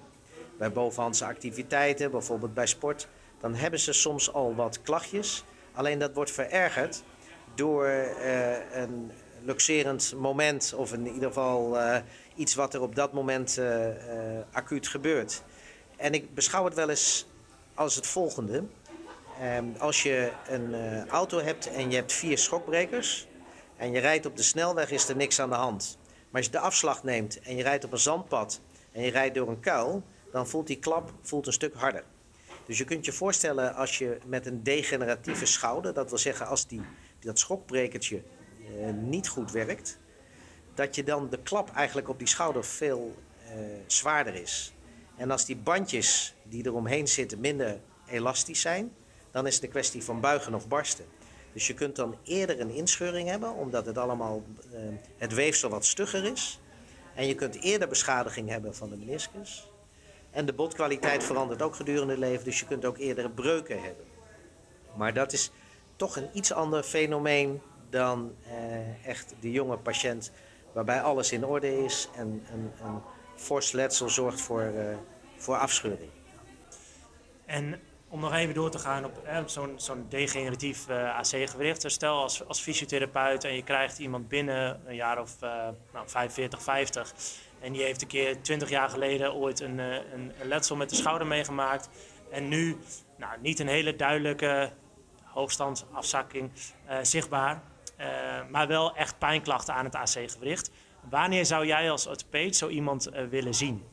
[0.58, 3.08] Bij bovenhandse activiteiten, bijvoorbeeld bij sport,
[3.40, 5.44] dan hebben ze soms al wat klachtjes.
[5.72, 7.02] Alleen dat wordt verergerd
[7.54, 12.00] door eh, een luxerend moment of in ieder geval eh,
[12.34, 13.86] iets wat er op dat moment eh,
[14.52, 15.42] acuut gebeurt.
[15.96, 17.26] En ik beschouw het wel eens
[17.74, 18.64] als het volgende.
[19.40, 20.74] Ehm, als je een
[21.08, 23.28] auto hebt en je hebt vier schokbrekers
[23.76, 25.98] en je rijdt op de snelweg, is er niks aan de hand.
[26.06, 28.60] Maar als je de afslag neemt en je rijdt op een zandpad
[28.92, 32.04] en je rijdt door een kuil, dan voelt die klap voelt een stuk harder.
[32.66, 36.66] Dus je kunt je voorstellen als je met een degeneratieve schouder, dat wil zeggen als
[36.66, 36.80] die,
[37.20, 38.22] dat schokbrekertje
[38.78, 39.98] eh, niet goed werkt,
[40.74, 43.54] dat je dan de klap eigenlijk op die schouder veel eh,
[43.86, 44.72] zwaarder is.
[45.16, 48.92] En als die bandjes die eromheen zitten minder elastisch zijn,
[49.30, 51.04] dan is het een kwestie van buigen of barsten.
[51.52, 54.80] Dus je kunt dan eerder een inscheuring hebben, omdat het allemaal eh,
[55.16, 56.60] het weefsel wat stugger is.
[57.14, 59.68] En je kunt eerder beschadiging hebben van de meniscus.
[60.30, 64.04] En de botkwaliteit verandert ook gedurende het leven, dus je kunt ook eerder breuken hebben.
[64.96, 65.50] Maar dat is
[66.00, 70.32] toch een iets ander fenomeen dan eh, echt de jonge patiënt
[70.72, 72.72] waarbij alles in orde is en een,
[73.36, 74.96] fors letsel zorgt voor, eh,
[75.36, 76.10] voor afscheuring.
[77.46, 81.82] En om nog even door te gaan op eh, zo'n zo'n degeneratief eh, AC-gewricht.
[81.82, 86.62] Dus Stel als, als fysiotherapeut en je krijgt iemand binnen een jaar of nou, 45,
[86.62, 87.14] 50.
[87.60, 90.96] En die heeft een keer 20 jaar geleden ooit een, een, een letsel met de
[90.96, 91.88] schouder meegemaakt.
[92.30, 92.76] En nu
[93.16, 94.72] nou, niet een hele duidelijke
[95.32, 96.50] hoogstandsafzakking
[96.86, 97.62] eh, zichtbaar.
[97.96, 98.06] eh,
[98.50, 100.70] maar wel echt pijnklachten aan het AC-gewricht.
[101.10, 103.84] Wanneer zou jij als orthopeed zo iemand eh, willen zien?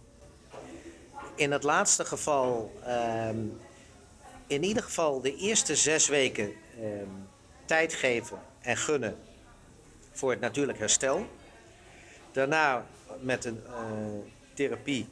[1.36, 3.38] In het laatste geval, ehm,
[4.48, 7.10] in ieder geval de eerste zes weken ehm,
[7.66, 9.18] tijd geven en gunnen
[10.12, 11.26] voor het natuurlijk herstel.
[12.32, 12.86] Daarna
[13.20, 13.62] met een
[14.54, 15.10] therapie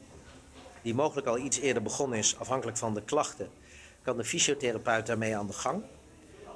[0.82, 3.50] die mogelijk al iets eerder begonnen is, afhankelijk van de klachten,
[4.02, 5.82] kan de fysiotherapeut daarmee aan de gang.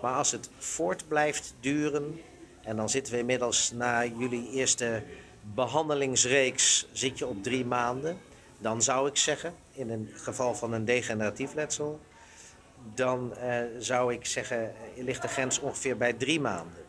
[0.02, 2.20] Maar als het voort blijft duren,
[2.62, 5.02] en dan zitten we inmiddels na jullie eerste
[5.54, 8.18] behandelingsreeks, zit je op drie maanden,
[8.58, 12.00] dan zou ik zeggen, in een geval van een degeneratief letsel,
[12.94, 16.84] dan eh, zou ik zeggen, ligt de grens ongeveer bij drie maanden.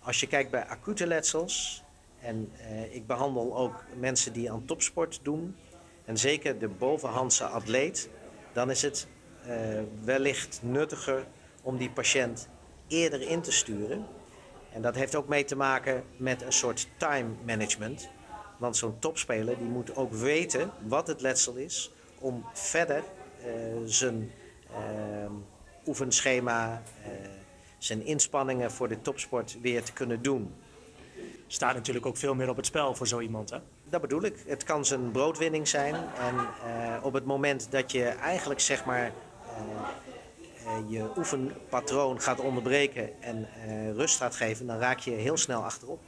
[0.00, 1.82] Als je kijkt bij acute letsels,
[2.20, 5.56] en eh, ik behandel ook mensen die aan topsport doen,
[6.04, 8.08] en zeker de bovenhandse atleet,
[8.52, 9.06] dan is het
[9.46, 11.26] eh, wellicht nuttiger
[11.62, 12.48] om die patiënt
[12.88, 14.06] eerder in te sturen.
[14.72, 18.08] En dat heeft ook mee te maken met een soort time management.
[18.58, 23.02] Want zo'n topspeler die moet ook weten wat het letsel is om verder
[23.44, 23.52] eh,
[23.84, 24.30] zijn
[24.70, 25.30] eh,
[25.86, 27.10] oefenschema, eh,
[27.78, 30.54] zijn inspanningen voor de topsport weer te kunnen doen.
[31.46, 33.50] staat natuurlijk ook veel meer op het spel voor zo iemand.
[33.50, 33.58] Hè?
[33.88, 34.36] Dat bedoel ik.
[34.46, 35.94] Het kan zijn broodwinning zijn.
[35.94, 36.34] En
[37.02, 39.12] op het moment dat je eigenlijk zeg maar
[40.88, 46.00] je oefenpatroon gaat onderbreken en eh, rust gaat geven, dan raak je heel snel achterop.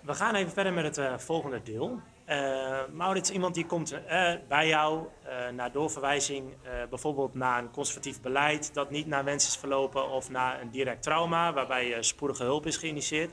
[0.00, 2.00] We gaan even verder met het eh, volgende deel.
[2.24, 7.70] Eh Maurits, iemand die komt eh, bij jou eh, naar doorverwijzing, eh, bijvoorbeeld naar een
[7.70, 12.02] conservatief beleid dat niet naar wens is verlopen of naar een direct trauma waarbij eh,
[12.02, 13.30] spoedige hulp is geïnitieerd.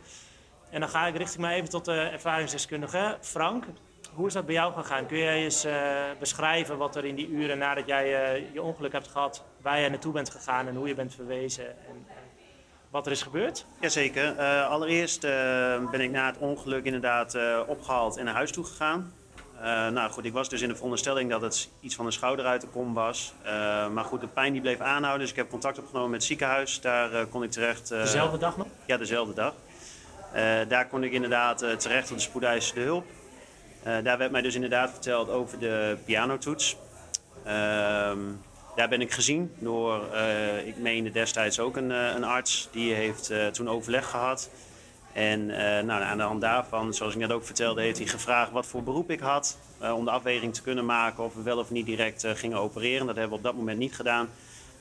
[0.69, 3.17] En dan ga ik richting mij even tot de ervaringsdeskundige.
[3.21, 3.65] Frank,
[4.13, 5.05] hoe is dat bij jou gegaan?
[5.05, 8.91] Kun jij eens eh, beschrijven wat er in die uren nadat jij eh, je ongeluk
[8.91, 12.05] hebt gehad, waar jij naartoe bent gegaan en hoe je bent verwezen en
[12.89, 13.65] wat er is gebeurd?
[13.81, 14.37] Jazeker.
[14.37, 15.21] Eh allereerst
[15.91, 19.13] ben ik na het ongeluk inderdaad eh, opgehaald en naar huis toe gegaan.
[19.93, 22.61] Nou goed, ik was dus in de veronderstelling dat het iets van de schouder uit
[22.61, 23.33] de kom was.
[23.91, 26.81] Maar goed, de pijn die bleef aanhouden, dus ik heb contact opgenomen met het ziekenhuis.
[26.81, 27.89] Daar kon ik terecht.
[27.89, 28.67] Dezelfde dag nog?
[28.85, 29.53] Ja, dezelfde dag.
[30.67, 33.05] Daar kon ik inderdaad terecht op de spoedeisende hulp.
[33.83, 36.77] Eh, daar werd mij dus inderdaad verteld over de pianotoets.
[37.43, 38.19] Ehm,
[38.75, 42.67] daar ben ik gezien door, eh, ik meende destijds ook een, eh, een arts.
[42.71, 44.49] Die heeft toen overleg gehad.
[45.13, 45.45] En
[45.85, 48.83] nou, aan de hand daarvan, zoals ik net ook vertelde, heeft hij gevraagd wat voor
[48.83, 49.57] beroep ik had.
[49.79, 53.05] om de afweging te kunnen maken of we wel of niet direct gingen opereren.
[53.05, 54.29] Dat hebben we op dat moment niet gedaan.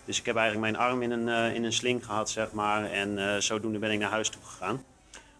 [0.05, 2.91] Dus ik heb eigenlijk mijn arm in een, in een sling gehad, zeg maar.
[2.91, 4.85] En zodoende ben ik naar huis toe gegaan.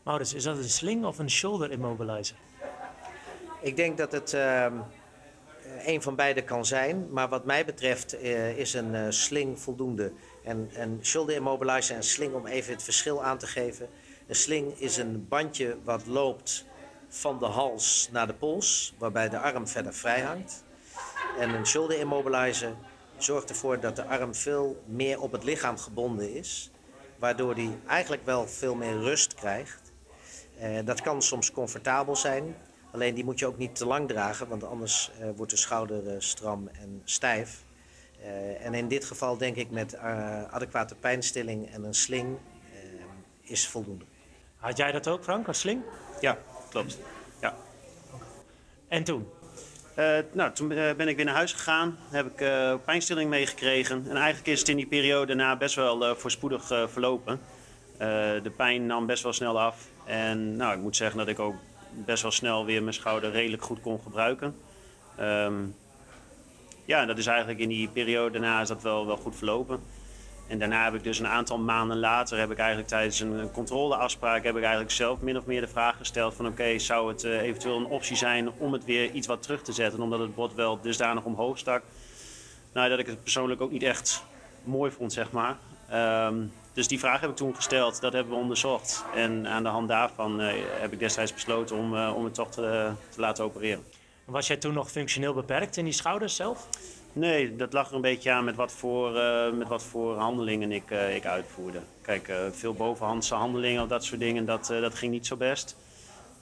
[0.03, 2.37] Maurits, is dat een sling of een shoulder immobilizer?
[3.61, 4.73] Ik denk dat het ehm,
[5.85, 10.13] een van beide kan zijn, maar wat mij betreft eh, is een eh, sling voldoende.
[10.45, 13.89] En een shoulder immobilizer en sling, om even het verschil aan te geven.
[14.27, 16.65] Een sling is een bandje wat loopt
[17.09, 20.65] van de hals naar de pols, waarbij de arm verder vrij hangt.
[21.39, 22.75] En een shoulder immobilizer
[23.17, 26.71] zorgt ervoor dat de arm veel meer op het lichaam gebonden is,
[27.19, 29.93] waardoor die eigenlijk wel veel meer rust krijgt.
[30.59, 32.57] Eh, dat kan soms comfortabel zijn,
[32.91, 36.09] alleen die moet je ook niet te lang dragen, want anders eh, wordt de schouder
[36.09, 37.65] eh, stram en stijf.
[38.23, 42.39] Eh, en in dit geval denk ik met eh, adequate pijnstilling en een sling
[43.41, 44.05] is voldoende.
[44.57, 45.83] Had jij dat ook, Frank, als sling?
[46.21, 46.39] Ja,
[46.71, 46.99] klopt.
[47.41, 47.55] Ja.
[48.89, 49.29] En toen?
[49.99, 54.07] Eh, nou, toen ben ik weer naar huis gegaan, heb ik eh, pijnstilling meegekregen.
[54.09, 57.41] En eigenlijk is het in die periode daarna best wel eh, voorspoedig eh, verlopen.
[57.97, 58.09] Eh,
[58.43, 59.87] de pijn nam best wel snel af.
[60.05, 61.55] En nou, ik moet zeggen dat ik ook
[62.05, 64.55] best wel snel weer mijn schouder redelijk goed kon gebruiken.
[65.17, 65.55] Ehm,
[66.85, 69.81] ja, dat is eigenlijk in die periode daarna is dat wel, wel goed verlopen.
[70.49, 74.45] En daarna heb ik dus een aantal maanden later, heb ik eigenlijk tijdens een controleafspraak,
[74.45, 77.41] heb ik eigenlijk zelf min of meer de vraag gesteld van oké, zou het eh,
[77.41, 80.55] eventueel een optie zijn om het weer iets wat terug te zetten, omdat het bot
[80.55, 81.83] wel dusdanig omhoog stak.
[82.73, 84.25] Nou, dat ik het persoonlijk ook niet echt
[84.65, 85.57] mooi vond, zeg maar.
[85.89, 86.37] Ehm,
[86.79, 89.05] dus die vraag heb ik toen gesteld, dat hebben we onderzocht.
[89.15, 92.51] En aan de hand daarvan eh, heb ik destijds besloten om, eh, om het toch
[92.51, 93.85] te, te laten opereren.
[94.25, 96.69] Was jij toen nog functioneel beperkt in die schouders zelf?
[97.13, 100.73] Nee, dat lag er een beetje aan met wat voor, eh, met wat voor handelingen
[100.73, 101.81] ik, ik uitvoerde.
[102.03, 105.77] Kijk, veel bovenhandse handelingen of dat soort dingen, dat, dat ging niet zo best.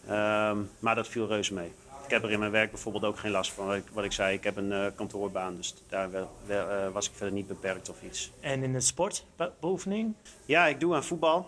[0.06, 1.72] Ehm, maar dat viel reuze mee.
[2.06, 3.66] Ik heb er in mijn werk bijvoorbeeld ook geen last van.
[3.66, 6.88] Wat ik, wat ik zei, ik heb een eh, kantoorbaan, dus daar wel, wel, eh,
[6.92, 8.30] was ik verder niet beperkt of iets.
[8.40, 10.14] En in het sport, be- beoefening?
[10.44, 11.46] Ja, ik doe aan voetbal.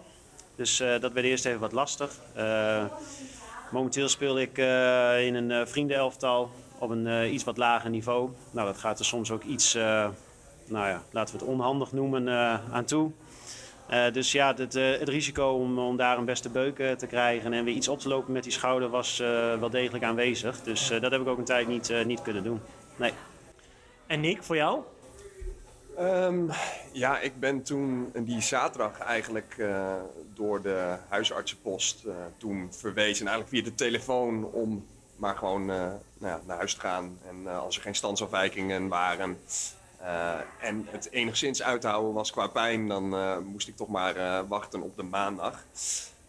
[0.57, 2.13] Dus eh, dat werd eerst even wat lastig.
[3.71, 4.57] Momenteel speel ik
[5.27, 8.31] in een vriendenelftal op een iets wat lager niveau.
[8.51, 10.13] Nou, dat gaat er soms ook iets, nou
[10.89, 12.29] ja, laten we het onhandig noemen,
[12.73, 13.11] aan toe.
[13.89, 17.07] Eh, dus ja, het, eh, het risico om, om daar een beste beuk eh, te
[17.07, 20.63] krijgen en weer iets op te lopen met die schouder was eh, wel degelijk aanwezig.
[20.63, 22.61] Dus eh, dat heb ik ook een tijd niet, eh, niet kunnen doen.
[22.97, 23.13] Nee.
[24.07, 24.81] En Nick, voor jou?
[25.97, 26.39] Ehm,
[26.93, 29.93] ja, ik ben toen die zaterdag eigenlijk eh,
[30.35, 33.27] door de huisartsenpost eh, toen verwezen.
[33.27, 35.77] Eigenlijk via de telefoon om maar gewoon eh,
[36.19, 37.19] nou ja, naar huis te gaan.
[37.29, 39.39] En eh, als er geen standsafwijkingen waren
[40.61, 44.17] en het enigszins uit te houden was qua pijn, dan eh, moest ik toch maar
[44.17, 45.65] eh, wachten op de maandag.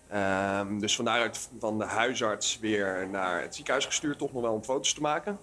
[0.09, 4.53] Ehm, dus van daaruit van de huisarts weer naar het ziekenhuis gestuurd, toch nog wel
[4.53, 5.39] om foto's te maken.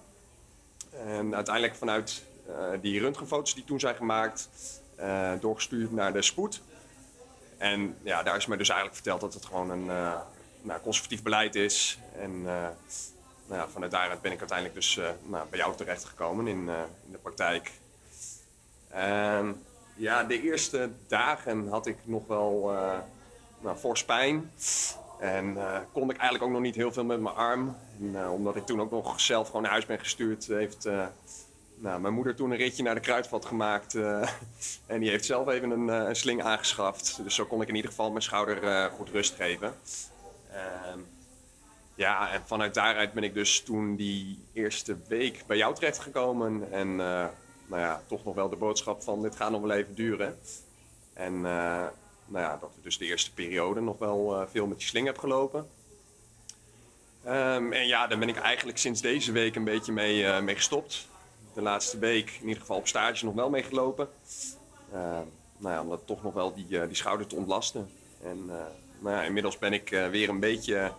[1.05, 4.49] En uiteindelijk vanuit eh, die röntgenfoto's die toen zijn gemaakt,
[4.95, 6.61] eh, doorgestuurd naar de spoed.
[7.57, 10.19] En ja, daar is me dus eigenlijk verteld dat het gewoon een eh,
[10.61, 11.99] nou, conservatief beleid is.
[12.15, 12.67] En eh,
[13.47, 16.75] nou ja, vanuit daaruit ben ik uiteindelijk dus eh, nou, bij jou terechtgekomen in, eh,
[17.05, 17.71] in de praktijk.
[18.89, 19.63] En
[19.95, 22.97] ja, de eerste dagen had ik nog wel eh
[23.59, 24.51] nou, fors pijn.
[25.19, 27.77] En eh, kon ik eigenlijk ook nog niet heel veel met mijn arm.
[27.99, 30.89] En, eh, omdat ik toen ook nog zelf gewoon naar huis ben gestuurd, heeft
[31.79, 33.95] nou, mijn moeder toen een ritje naar de kruidvat gemaakt.
[34.85, 37.19] en die heeft zelf even een, een sling aangeschaft.
[37.23, 39.73] Dus zo kon ik in ieder geval mijn schouder goed rust geven.
[40.51, 40.99] Ehm,
[41.95, 46.71] ja, en vanuit daaruit ben ik dus toen die eerste week bij jou terechtgekomen.
[46.71, 46.99] En
[47.67, 50.39] nou ja, toch nog wel de boodschap van dit gaat nog wel even duren.
[51.13, 51.85] En eh,
[52.25, 55.05] nou ja, dat ik dus de eerste periode nog wel eh, veel met die sling
[55.05, 55.69] heb gelopen.
[57.23, 60.55] Ehm, en ja, daar ben ik eigenlijk sinds deze week een beetje mee, eh, mee
[60.55, 61.07] gestopt.
[61.53, 64.09] De laatste week in ieder geval op stage nog wel mee gelopen.
[64.93, 65.23] Ehm,
[65.57, 67.89] nou ja, om dat toch nog wel die, die schouder te ontlasten.
[68.23, 68.45] En
[68.99, 70.91] nou ja, inmiddels ben ik weer een beetje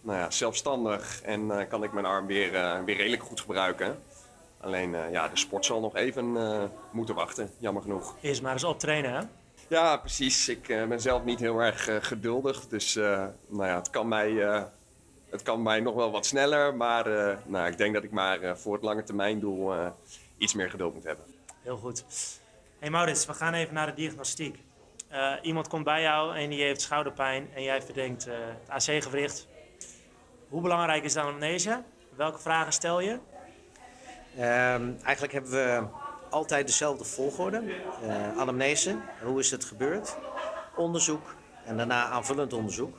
[0.00, 2.50] nou ja, zelfstandig en kan ik mijn arm weer,
[2.84, 4.02] weer redelijk goed gebruiken.
[4.60, 8.16] Alleen eh, ja, de sport zal nog even eh, moeten wachten, jammer genoeg.
[8.20, 9.20] Eerst maar eens optrainen, hè?
[9.68, 10.48] Ja, precies.
[10.48, 12.66] Ik eh, ben zelf niet heel erg geduldig.
[12.66, 14.32] Dus nou ja, het, kan mij,
[15.30, 16.74] het kan mij nog wel wat sneller.
[16.74, 17.04] Maar
[17.46, 19.72] nou, ik denk dat ik maar voor het lange termijn doel
[20.38, 21.24] iets meer geduld moet hebben.
[21.62, 22.04] Heel goed.
[22.78, 24.58] hey Maurits, we gaan even naar de diagnostiek.
[25.42, 29.46] Iemand komt bij jou en die heeft schouderpijn en jij verdenkt het AC-gewricht.
[30.48, 31.82] Hoe belangrijk is de anamnese?
[32.16, 33.18] Welke vragen stel je?
[34.38, 35.82] Ehm, eigenlijk hebben we
[36.30, 37.62] altijd dezelfde volgorde.
[38.02, 40.16] Eh, anamnese, hoe is het gebeurd?
[40.76, 42.96] Onderzoek en daarna aanvullend onderzoek.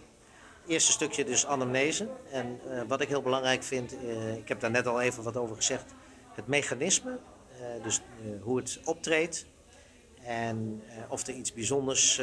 [0.67, 2.09] Eerste stukje dus anamnese.
[2.31, 5.37] En eh, wat ik heel belangrijk vind, eh, ik heb daar net al even wat
[5.37, 5.93] over gezegd,
[6.33, 7.19] het mechanisme.
[7.83, 8.01] dus
[8.41, 9.45] hoe het optreedt
[10.23, 12.15] en of er iets bijzonders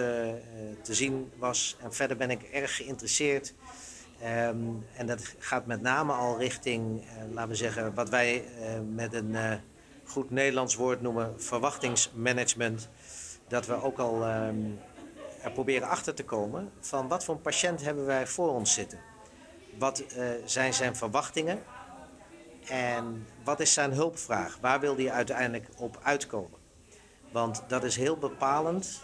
[0.82, 1.76] te zien was.
[1.82, 3.54] En verder ben ik erg geïnteresseerd
[4.20, 4.58] Ehm,
[4.96, 9.12] en dat gaat met name al richting, eh, laten we zeggen, wat wij eh, met
[9.12, 9.52] een eh,
[10.04, 12.88] goed Nederlands woord noemen verwachtingsmanagement.
[13.48, 14.56] Dat we ook al ehm,
[15.42, 18.98] er proberen achter te komen van wat voor een patiënt hebben wij voor ons zitten.
[19.78, 20.04] Wat
[20.44, 21.62] zijn zijn verwachtingen
[22.68, 24.58] en wat is zijn hulpvraag?
[24.60, 26.58] Waar wil hij uiteindelijk op uitkomen?
[27.32, 29.00] Want dat is heel bepalend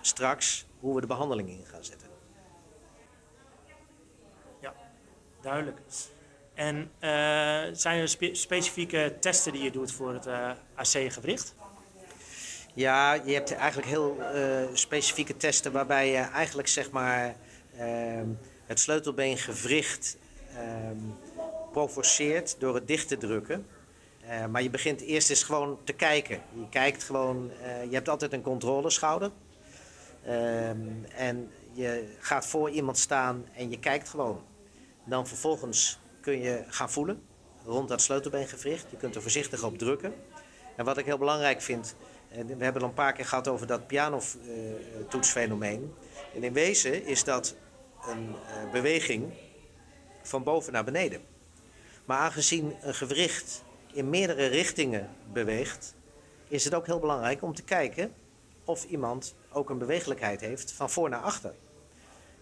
[0.00, 2.08] straks hoe we de behandeling in gaan zetten.
[4.60, 4.74] Ja,
[5.42, 5.78] duidelijk.
[6.54, 7.10] En eh,
[7.72, 11.54] zijn er spe- specifieke testen die je doet voor het eh, AC-gewricht?
[12.74, 17.34] Ja, je hebt eigenlijk heel eh, specifieke testen waarbij je eigenlijk zeg maar
[17.76, 18.26] ehm,
[18.66, 20.16] het sleutelbeengewricht
[20.56, 20.96] ehm
[21.72, 23.66] provoceert door het dicht te drukken.
[24.50, 26.40] Maar je begint eerst eens gewoon te kijken.
[26.54, 27.50] Je kijkt gewoon,
[27.88, 29.30] je hebt altijd een controleschouder.
[30.24, 34.42] Ehm, en je gaat voor iemand staan en je kijkt gewoon.
[35.04, 37.22] Dan vervolgens kun je gaan voelen
[37.64, 38.90] rond dat sleutelbeengewricht.
[38.90, 40.14] Je kunt er voorzichtig op drukken.
[40.76, 41.94] En wat ik heel belangrijk vind,
[42.28, 45.94] en we hebben al een paar keer gehad over dat pianotoetsfenomeen.
[46.34, 47.54] En in wezen is dat
[48.06, 49.32] een eh, beweging
[50.22, 51.20] van boven naar beneden.
[52.04, 55.94] Maar aangezien een gewricht in meerdere richtingen beweegt,
[56.48, 58.12] is het ook heel belangrijk om te kijken
[58.64, 61.54] of iemand ook een bewegelijkheid heeft van voor naar achter.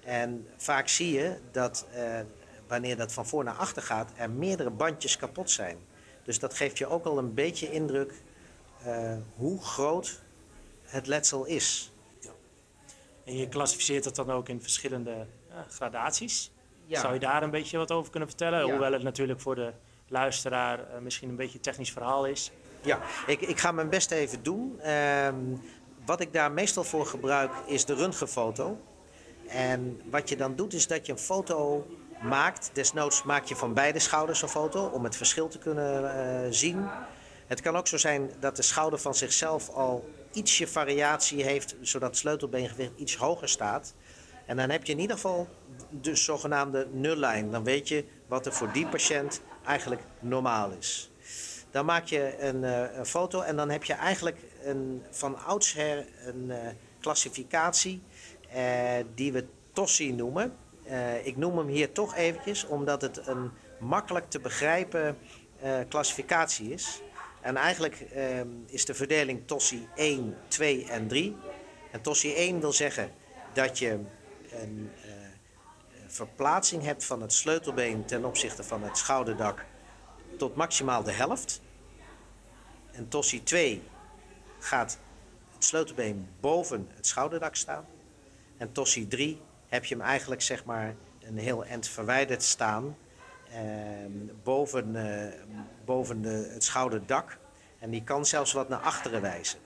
[0.04, 2.20] En vaak zie je dat eh,
[2.70, 5.78] wanneer dat van voor naar achter gaat, er meerdere bandjes kapot zijn.
[6.22, 8.12] Dus dat geeft je ook al een beetje indruk
[8.84, 10.20] eh, hoe groot
[10.82, 11.92] het letsel is.
[13.24, 16.50] En je klassificeert het dan ook in verschillende ja, gradaties.
[16.86, 17.00] Ja.
[17.00, 18.58] Zou je daar een beetje wat over kunnen vertellen?
[18.58, 18.70] Ja.
[18.70, 19.72] Hoewel het natuurlijk voor de
[20.08, 22.50] luisteraar eh, misschien een beetje een technisch verhaal is.
[22.82, 24.80] Ja, ik, ik ga mijn best even doen.
[24.80, 25.34] Ehm,
[26.04, 28.80] wat ik daar meestal voor gebruik is de röntgenfoto.
[29.48, 31.86] En wat je dan doet is dat je een foto
[32.22, 32.70] maakt.
[32.72, 36.88] Desnoods maak je van beide schouders een foto om het verschil te kunnen eh, zien.
[37.46, 42.08] Het kan ook zo zijn dat de schouder van zichzelf al ietsje variatie heeft, zodat
[42.08, 43.94] het sleutelbeengewicht iets hoger staat.
[44.46, 45.48] En dan heb je in ieder geval
[45.90, 47.50] de zogenaamde nullijn.
[47.50, 51.10] Dan weet je wat er voor die patiënt eigenlijk normaal is.
[51.70, 56.06] Dan maak je een, eh, een foto en dan heb je eigenlijk een, van oudsher
[56.24, 56.68] een eh,
[57.00, 58.02] klassificatie
[59.14, 60.56] die we TOSSI noemen.
[60.90, 65.18] Eh, ik noem hem hier toch eventjes omdat het een makkelijk te begrijpen
[65.60, 67.02] eh, klassificatie is.
[67.40, 71.36] En eigenlijk eh, is de verdeling TOSSI 1, 2 en 3.
[71.90, 73.12] En TOSSI 1 wil zeggen
[73.52, 73.98] dat je
[74.50, 74.90] een
[76.06, 79.64] verplaatsing hebt van het sleutelbeen ten opzichte van het schouderdak
[80.36, 81.60] tot maximaal de helft.
[82.92, 83.82] En Tossie 2
[84.58, 84.98] gaat
[85.54, 87.86] het sleutelbeen boven het schouderdak staan.
[88.56, 92.96] En Tossie 3 heb je hem eigenlijk zeg maar een heel eind verwijderd staan.
[93.52, 94.10] ehm,
[94.42, 95.32] boven eh,
[95.84, 97.38] boven de, het schouderdak.
[97.78, 99.58] En die kan zelfs wat naar achteren wijzen.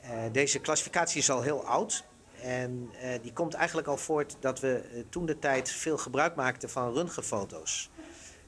[0.00, 2.04] Eh, deze klassificatie is al heel oud.
[2.42, 6.34] En eh, die komt eigenlijk al voort dat we eh, toen de tijd veel gebruik
[6.34, 7.90] maakten van röntgenfoto's.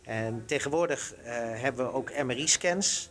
[0.03, 3.11] En tegenwoordig eh, hebben we ook MRI-scans.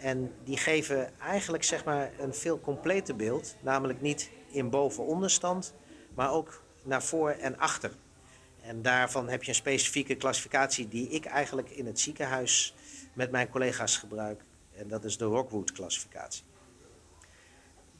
[0.00, 3.56] En die geven eigenlijk zeg maar een veel completer beeld.
[3.60, 5.74] Namelijk niet in boven-onderstand,
[6.14, 7.90] maar ook naar voor en achter.
[8.62, 12.74] En daarvan heb je een specifieke klassificatie die ik eigenlijk in het ziekenhuis
[13.12, 14.40] met mijn collega's gebruik.
[14.76, 16.42] En dat is de Rockwood-klassificatie.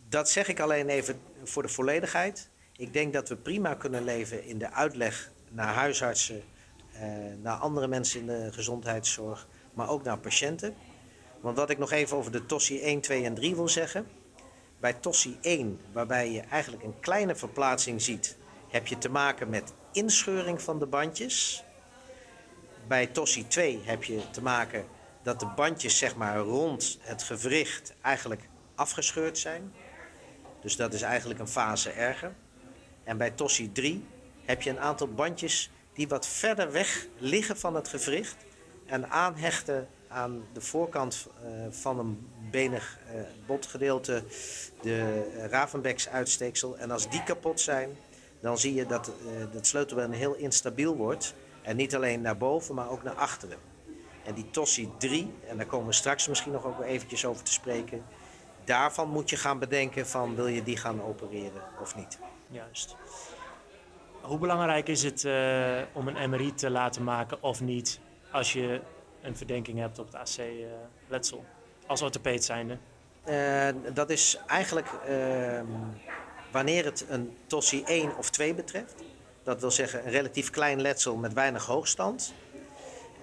[0.09, 2.49] Dat zeg ik alleen even voor de volledigheid.
[2.77, 6.43] Ik denk dat we prima kunnen leven in de uitleg naar huisartsen,
[6.93, 7.03] eh,
[7.43, 10.75] naar andere mensen in de gezondheidszorg, maar ook naar patiënten.
[11.41, 14.07] Want wat ik nog even over de TOSSI 1, 2 en 3 wil zeggen.
[14.81, 18.37] Bij TOSSI 1, waarbij je eigenlijk een kleine verplaatsing ziet,
[18.75, 21.65] heb je te maken met inscheuring van de bandjes.
[22.87, 24.85] Bij TOSSI 2 heb je te maken
[25.23, 29.73] dat de bandjes zeg maar rond het gewricht eigenlijk afgescheurd zijn.
[30.61, 32.35] Dus dat is eigenlijk een fase erger.
[33.05, 34.07] En bij Tossi 3
[34.45, 38.37] heb je een aantal bandjes die wat verder weg liggen van het gewricht
[38.87, 44.25] en aanhechten aan de voorkant eh, van een benig eh, botgedeelte,
[44.83, 46.79] de Ravenbecks uitsteeksel.
[46.79, 47.97] En als die kapot zijn,
[48.45, 49.15] dan zie je dat eh,
[49.53, 51.35] het sleutelbeen heel instabiel wordt.
[51.63, 53.59] En niet alleen naar boven, maar ook naar achteren.
[54.25, 57.53] En die Tossi 3, en daar komen we straks misschien nog ook eventjes over te
[57.53, 58.05] spreken.
[58.65, 62.19] Daarvan moet je gaan bedenken van wil je die gaan opereren of niet.
[62.51, 62.97] Juist.
[64.21, 68.01] Hoe belangrijk is het eh, om een MRI te laten maken of niet
[68.33, 68.81] als je
[69.23, 71.45] een verdenking hebt op het AC-letsel?
[71.87, 72.79] als orthopeed zijnde.
[73.25, 75.67] Eh, dat is eigenlijk ehm,
[76.55, 78.95] wanneer het een Tossi 1 of 2 betreft.
[79.43, 82.35] Dat wil zeggen een relatief klein letsel met weinig hoogstand.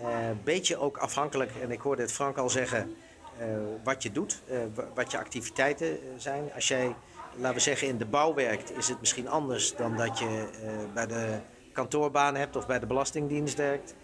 [0.04, 2.96] Een beetje ook afhankelijk, en ik hoorde het Frank al zeggen,
[3.38, 3.48] eh,
[3.84, 6.52] wat je doet, eh, wa- wat je activiteiten eh, zijn.
[6.56, 6.96] Als jij,
[7.36, 10.26] laten we zeggen, in de bouw werkt, is het misschien anders dan dat je
[10.64, 11.40] eh, bij de
[11.74, 13.96] kantoorbaan hebt of bij de Belastingdienst werkt.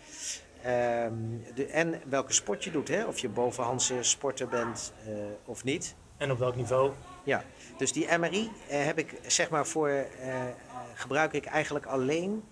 [0.64, 1.14] Ehm,
[1.56, 3.04] de, en welke sport je doet, hè?
[3.06, 5.14] of je bovenhandse sporter bent eh,
[5.46, 5.96] of niet.
[6.18, 6.92] En op welk niveau?
[7.24, 7.44] Ja,
[7.78, 10.46] dus die MRI eh, heb ik zeg maar voor eh,
[10.94, 12.44] gebruik ik eigenlijk alleen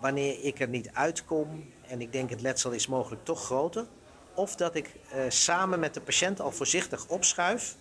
[0.00, 3.86] wanneer ik er niet uitkom en ik denk het letsel is mogelijk toch groter.
[4.34, 7.76] Of dat ik eh, samen met de patiënt al voorzichtig opschuif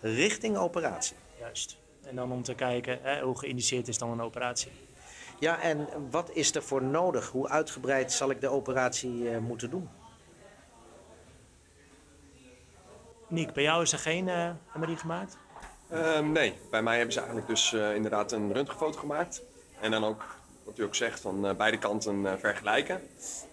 [0.00, 1.16] richting operatie.
[1.38, 1.78] Juist.
[2.02, 4.70] En dan om te kijken hè, hoe geïndiceerd is dan een operatie.
[5.38, 7.28] Ja, en wat is er voor nodig?
[7.28, 9.88] Hoe uitgebreid zal ik de operatie eh, moeten doen?
[13.28, 14.24] Niek, bij jou is er geen
[14.74, 15.38] MRI gemaakt?
[15.90, 19.42] Ehm, nee, bij mij hebben ze eigenlijk dus eh, inderdaad een röntgenfoto gemaakt.
[19.80, 20.24] En dan ook,
[20.64, 23.00] wat u ook zegt, van eh, beide kanten eh, vergelijken.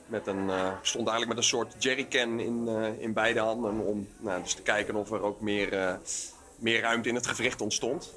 [0.06, 0.50] Met een,
[0.82, 2.68] stond eigenlijk met een soort jerrycan in,
[3.00, 3.80] in beide handen.
[3.80, 6.00] Om nou, dus te kijken of er ook meer,
[6.56, 8.14] meer ruimte in het gewricht ontstond.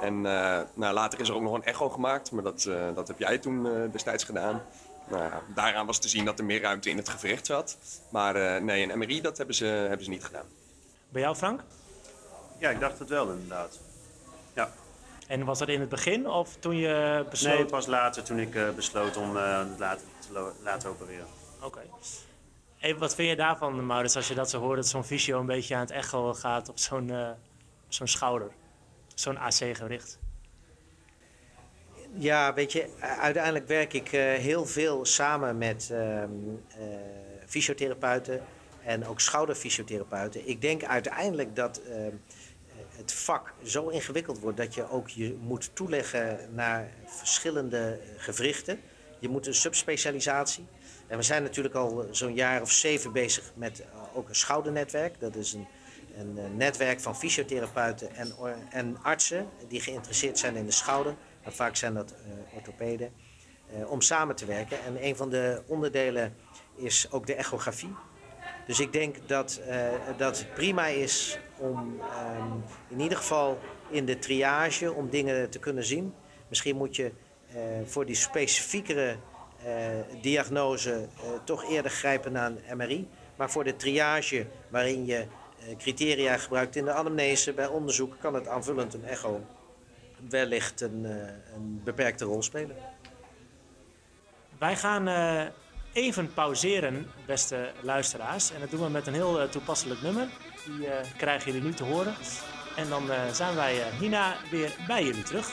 [0.00, 3.38] En nou, later is er ook nog een echo gemaakt, maar dat, dat heb jij
[3.38, 4.62] toen destijds gedaan.
[5.08, 7.78] Nou, daaraan was te zien dat er meer ruimte in het gewricht zat.
[8.10, 10.46] Maar nee, een MRI dat hebben ze, hebben ze niet gedaan.
[11.08, 11.62] Bij jou, Frank?
[12.58, 13.80] Ja, ik dacht het wel inderdaad.
[14.54, 14.72] Ja.
[15.26, 17.54] En was dat in het begin of toen je besloot?
[17.54, 21.26] Nee, pas later toen ik eh, besloot om eh, het laten, te laten opereren.
[21.62, 21.80] Oké.
[22.76, 25.46] Hey, wat vind je daarvan, Maurits, als je dat zo hoort, dat zo'n fysio een
[25.46, 27.30] beetje aan het echo gaat op zo'n eh,
[27.88, 28.50] zo'n schouder,
[29.14, 30.18] zo'n AC-gewricht?
[32.12, 36.30] Ja, weet je, uiteindelijk werk ik eh, heel veel samen met ehm,
[36.68, 36.86] eh,
[37.46, 38.44] fysiotherapeuten
[38.84, 40.48] en ook schouderfysiotherapeuten.
[40.48, 42.14] Ik denk uiteindelijk dat ehm,
[42.96, 48.80] het vak zo ingewikkeld wordt dat je ook je moet toeleggen naar verschillende gewrichten.
[49.18, 50.66] Je moet een subspecialisatie.
[51.06, 55.20] En we zijn natuurlijk al zo'n jaar of zeven bezig met eh, ook een schoudernetwerk.
[55.20, 55.66] Dat is een,
[56.18, 58.32] een, eh, netwerk van fysiotherapeuten en,
[58.70, 61.14] en artsen die geïnteresseerd zijn in de schouder.
[61.44, 63.12] Maar vaak zijn dat eh, orthopeden.
[63.74, 64.84] eh, om samen te werken.
[64.84, 66.34] En een van de onderdelen
[66.76, 67.94] is ook de echografie.
[68.66, 72.52] Dus ik denk dat, eh, dat prima is om ehm,
[72.88, 76.14] in ieder geval in de triage om dingen te kunnen zien.
[76.48, 77.12] Misschien moet je
[77.48, 79.16] eh, voor die specifiekere
[79.64, 79.74] eh,
[80.20, 83.08] diagnose eh, toch eerder grijpen naar een MRI.
[83.36, 85.26] Maar voor de triage waarin je
[85.78, 89.40] criteria gebruikt in de anamnese bij onderzoek kan het aanvullend een echo
[90.28, 91.04] wellicht een,
[91.54, 92.76] een beperkte rol spelen.
[94.58, 95.08] Wij gaan
[95.92, 98.52] even pauzeren, beste luisteraars.
[98.52, 100.28] En dat doen we met een heel toepasselijk nummer.
[100.66, 102.14] Die eh, krijgen jullie nu te horen.
[102.76, 105.50] En dan eh, zijn wij eh, hierna weer bij jullie terug.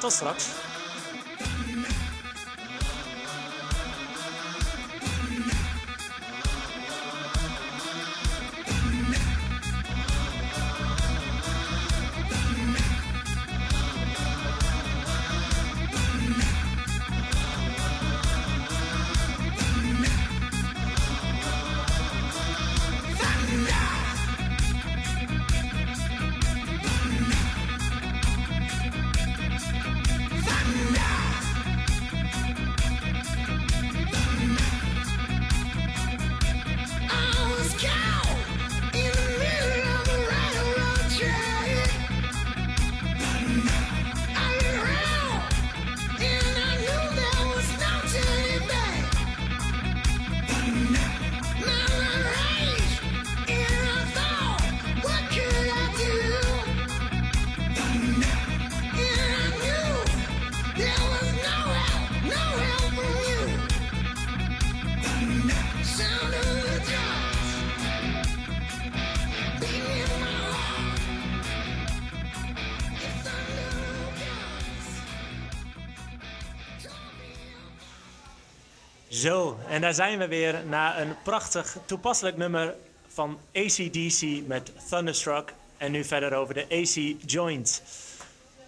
[0.00, 0.48] Tot straks.
[79.84, 82.74] Daar zijn we weer na een prachtig toepasselijk nummer
[83.08, 85.54] van ACDC met Thunderstruck.
[85.76, 87.82] En nu verder over de AC Joint.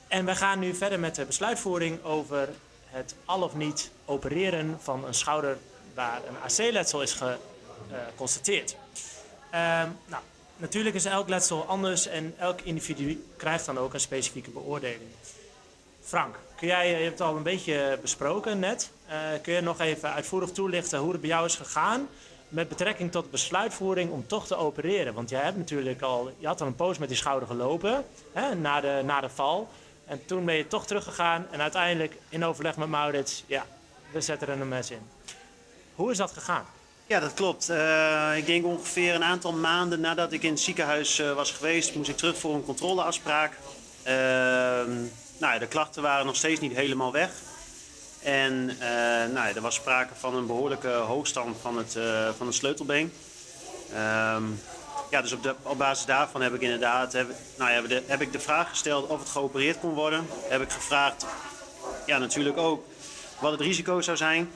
[0.08, 2.48] En we gaan nu verder met de besluitvoering over
[2.84, 5.58] het al of niet opereren van een schouder
[5.94, 8.76] waar een AC-letsel is geconstateerd.
[9.50, 10.22] Ehm, nou,
[10.56, 15.10] natuurlijk is elk letsel anders en elk individu krijgt dan ook een specifieke beoordeling.
[16.07, 18.90] Frank, kun jij, je hebt het al een beetje besproken net.
[19.07, 22.09] Eh, kun je nog even uitvoerig toelichten hoe het bij jou is gegaan
[22.48, 25.14] met betrekking tot besluitvoering om toch te opereren?
[25.14, 28.54] Want jij hebt natuurlijk al, je had al een poos met die schouder gelopen hè,
[28.54, 29.68] na, de, na de val.
[30.04, 33.66] En toen ben je toch teruggegaan en uiteindelijk in overleg met Maurits, ja,
[34.11, 35.09] we zetten er een mes in.
[35.94, 36.64] Hoe is dat gegaan?
[37.07, 37.68] Ja, dat klopt.
[37.68, 41.94] Eh, ik denk ongeveer een aantal maanden nadat ik in het ziekenhuis eh, was geweest,
[41.94, 43.52] moest ik terug voor een controleafspraak.
[44.02, 44.90] Ehm,
[45.39, 47.30] nou ja, de klachten waren nog steeds niet helemaal weg.
[48.22, 48.89] En eh,
[49.32, 53.12] nou ja, er was sprake van een behoorlijke hoogstand van het, eh, van het sleutelbeen.
[53.93, 54.45] Ehm,
[55.11, 58.20] ja, dus op, de, op basis daarvan heb ik inderdaad heb, nou ja, de, heb
[58.20, 60.26] ik de vraag gesteld of het geopereerd kon worden.
[60.49, 61.26] Heb ik gevraagd,
[62.07, 62.84] ja, natuurlijk ook,
[63.39, 64.51] wat het risico zou zijn.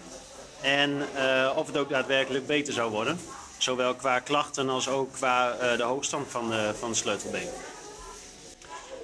[0.61, 3.20] En eh, of het ook daadwerkelijk beter zou worden.
[3.59, 7.49] Zowel qua klachten als ook qua de hoogstand van van de sleutelbeen.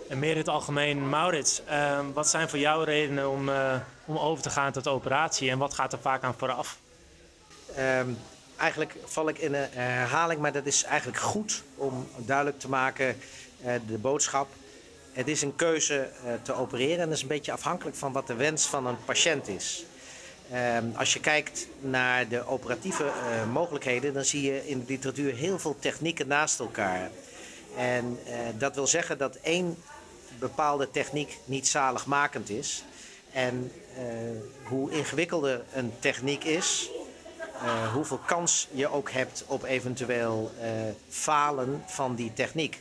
[0.08, 4.18] En meer in het algemeen, Maurits, eh, wat zijn voor jou redenen om, eh, om
[4.18, 6.78] over te gaan tot operatie en wat gaat er vaak aan vooraf?
[7.74, 8.08] Ehm,
[8.56, 13.16] eigenlijk val ik in een herhaling, maar dat is eigenlijk goed om duidelijk te maken
[13.64, 14.48] eh, de boodschap.
[15.12, 18.26] Het is een keuze eh, te opereren en dat is een beetje afhankelijk van wat
[18.26, 19.84] de wens van een patiënt is.
[20.50, 23.10] Ehm, als je kijkt naar de operatieve
[23.52, 27.10] mogelijkheden, dan zie je in de literatuur heel veel technieken naast elkaar.
[27.76, 28.18] En
[28.58, 29.76] dat wil zeggen dat één
[30.38, 32.84] bepaalde techniek niet zaligmakend is.
[33.36, 34.04] En eh,
[34.68, 36.90] hoe ingewikkelder een techniek is,
[37.62, 40.70] eh, hoeveel kans je ook hebt op eventueel eh,
[41.08, 42.80] falen van die techniek.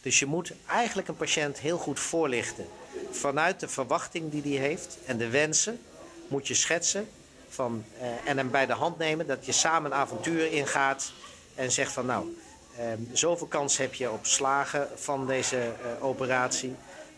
[0.00, 2.66] Dus je moet eigenlijk een patiënt heel goed voorlichten.
[3.10, 5.80] Vanuit de verwachting die hij heeft en de wensen
[6.28, 7.08] moet je schetsen
[7.48, 7.84] Van,
[8.24, 11.12] en hem bij de hand nemen, dat je samen een avontuur ingaat
[11.54, 12.36] en zegt van nou,
[12.76, 16.74] ehm, zoveel kans heb je op slagen van deze operatie.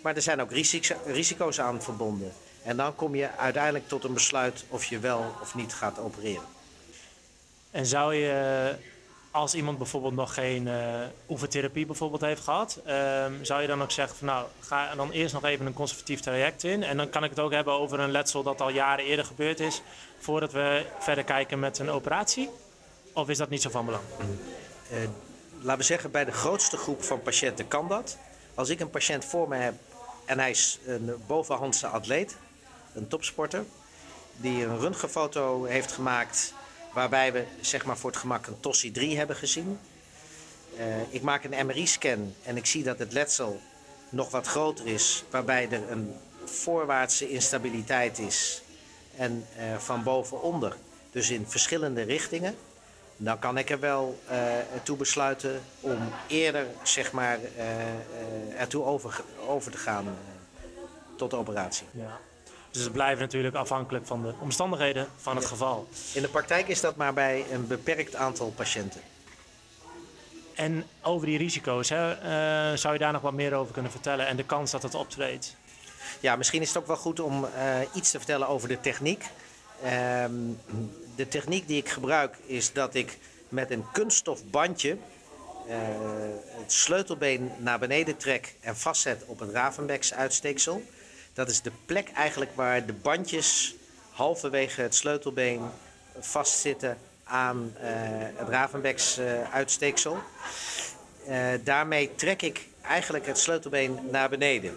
[0.08, 0.52] Maar er zijn ook
[1.06, 2.32] risico's, aan verbonden.
[2.62, 6.46] En dan kom je uiteindelijk tot een besluit of je wel of niet gaat opereren.
[7.70, 8.74] En zou je,
[9.30, 13.90] als iemand bijvoorbeeld nog geen eh oefentherapie bijvoorbeeld heeft gehad, ehm, zou je dan ook
[13.90, 16.82] zeggen van nou, ga dan eerst nog even een conservatief traject in.
[16.82, 19.60] En dan kan ik het ook hebben over een letsel dat al jaren eerder gebeurd
[19.60, 19.82] is,
[20.18, 22.50] voordat we verder kijken met een operatie?
[23.12, 24.04] Of is dat niet zo van belang?
[24.90, 24.98] Eh,
[25.60, 28.18] laten we zeggen, bij de grootste groep van patiënten kan dat.
[28.54, 29.74] Als ik een patiënt voor me heb
[30.28, 32.36] en hij is een bovenhandse atleet,
[32.94, 33.64] een topsporter,
[34.36, 36.54] die een röntgenfoto heeft gemaakt
[36.92, 39.78] waarbij we zeg maar voor het gemak een TOSI 3 hebben gezien.
[40.76, 43.60] Eh, ik maak een MRI-scan en ik zie dat het letsel
[44.08, 46.14] nog wat groter is, waarbij er een
[46.44, 48.62] voorwaartse instabiliteit is
[49.16, 50.76] en eh, van bovenonder,
[51.10, 52.56] dus in verschillende richtingen.
[53.20, 54.38] Dan kan ik er wel eh,
[54.82, 57.96] toe besluiten om eerder zeg maar, eh, eh,
[58.58, 60.16] ertoe over, over te gaan
[61.16, 61.86] tot de operatie.
[61.90, 62.18] Ja.
[62.70, 65.88] Dus het blijft natuurlijk afhankelijk van de omstandigheden van het geval.
[66.14, 69.00] In de praktijk is dat maar bij een beperkt aantal patiënten.
[70.54, 72.16] En over die risico's, hè,
[72.76, 75.56] zou je daar nog wat meer over kunnen vertellen en de kans dat het optreedt?
[76.20, 77.46] Ja, misschien is het ook wel goed om
[77.94, 79.24] iets te vertellen over de techniek.
[79.82, 80.32] Ehm,
[81.16, 83.18] de techniek die ik gebruik is dat ik
[83.48, 84.96] met een kunststof bandje
[85.68, 85.76] eh,
[86.46, 90.82] het sleutelbeen naar beneden trek en vastzet op het Ravenbecks uitsteeksel.
[91.32, 93.74] Dat is de plek eigenlijk waar de bandjes
[94.10, 95.60] halverwege het sleutelbeen
[96.18, 97.88] vastzitten aan eh,
[98.36, 99.20] het Ravenbecks
[99.52, 100.18] uitsteeksel.
[101.26, 104.76] Eh, daarmee trek ik eigenlijk het sleutelbeen naar beneden.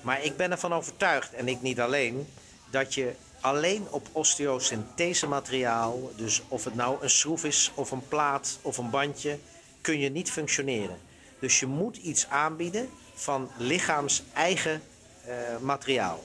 [0.00, 2.28] Maar ik ben ervan overtuigd, en ik niet alleen,
[2.70, 8.08] dat je alleen op osteosynthese materiaal, dus of het nou een schroef is of een
[8.08, 9.38] plaat of een bandje,
[9.80, 10.98] kun je niet functioneren.
[11.38, 14.82] Dus je moet iets aanbieden van lichaams eigen
[15.24, 16.24] eh, materiaal.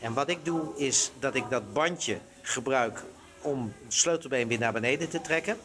[0.00, 3.02] En wat ik doe is dat ik dat bandje gebruik
[3.40, 5.56] om het sleutelbeen weer naar beneden te trekken.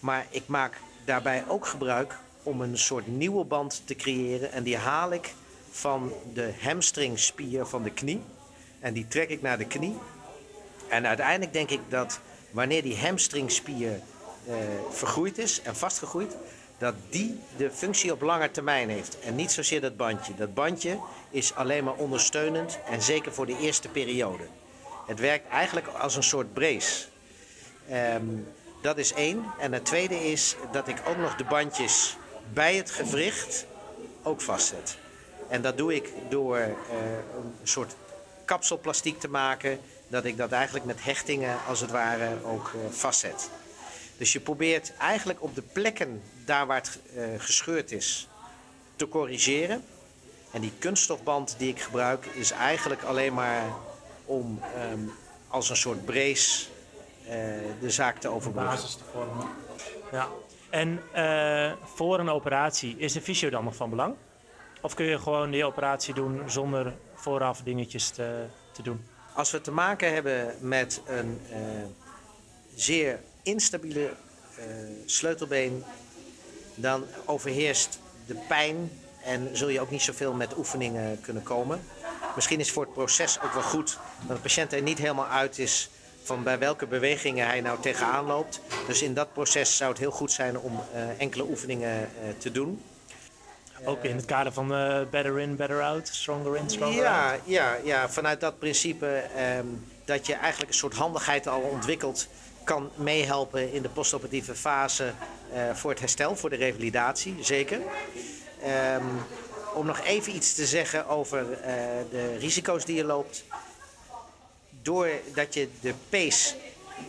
[0.00, 4.52] Maar ik maak daarbij ook gebruik om een soort nieuwe band te creëren.
[4.52, 5.34] En die haal ik
[5.70, 8.20] van de hamstringspier van de knie.
[8.80, 9.96] En die trek ik naar de knie.
[10.88, 12.20] En uiteindelijk denk ik dat
[12.50, 14.00] wanneer die hamstringspier
[14.46, 14.54] eh,
[14.90, 16.36] vergroeid is en vastgegroeid,
[16.78, 19.18] dat die de functie op lange termijn heeft.
[19.20, 20.34] En niet zozeer dat bandje.
[20.34, 20.98] Dat bandje
[21.30, 24.44] is alleen maar ondersteunend en zeker voor de eerste periode.
[25.06, 27.06] Het werkt eigenlijk als een soort brace.
[27.88, 28.24] Ehm,
[28.82, 29.44] dat is één.
[29.58, 32.16] En het tweede is dat ik ook nog de bandjes
[32.52, 33.66] bij het gewricht
[34.22, 34.96] ook vastzet.
[35.48, 36.68] En dat doe ik door eh,
[37.36, 37.94] een soort
[38.44, 39.78] kapselplastiek te maken.
[40.14, 43.50] Dat ik dat eigenlijk met hechtingen als het ware ook eh, vastzet.
[44.16, 48.28] Dus je probeert eigenlijk op de plekken daar waar het eh, gescheurd is
[48.96, 49.84] te corrigeren.
[50.50, 53.62] En die kunststofband die ik gebruik is eigenlijk alleen maar
[54.24, 54.98] om ehm,
[55.48, 56.66] als een soort brace
[57.26, 57.34] eh,
[57.80, 58.74] de zaak te overbruggen.
[58.74, 59.46] basis te vormen.
[60.12, 60.28] Ja.
[60.70, 61.00] En
[61.94, 64.14] voor een operatie, is de fysio dan nog van belang?
[64.80, 69.12] Of kun je gewoon die operatie doen zonder vooraf dingetjes te, te doen?
[69.34, 71.58] Als we te maken hebben met een eh,
[72.74, 74.04] zeer instabiele
[74.56, 74.64] eh,
[75.06, 75.84] sleutelbeen,
[76.74, 78.90] dan overheerst de pijn
[79.24, 81.80] en zul je ook niet zoveel met oefeningen kunnen komen.
[82.34, 85.58] Misschien is voor het proces ook wel goed dat de patiënt er niet helemaal uit
[85.58, 85.90] is
[86.22, 88.60] van bij welke bewegingen hij nou tegenaan loopt.
[88.86, 92.82] Dus in dat proces zou het heel goed zijn om eh, enkele oefeningen te doen.
[93.84, 97.06] Ook in het kader van eh, better in, better out, stronger in, stronger out.
[97.06, 99.06] Ja, ja, ja, vanuit dat principe
[99.36, 99.66] ehm,
[100.04, 102.28] dat je eigenlijk een soort handigheid al ontwikkelt,
[102.64, 105.12] kan meehelpen in de postoperatieve fase
[105.52, 107.80] eh, voor het herstel, voor de revalidatie, zeker.
[108.62, 109.04] Ehm,
[109.74, 111.74] om nog even iets te zeggen over eh,
[112.10, 113.44] de risico's die je loopt.
[114.82, 116.54] Doordat je de pace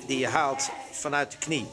[0.07, 1.67] die je haalt vanuit de knie,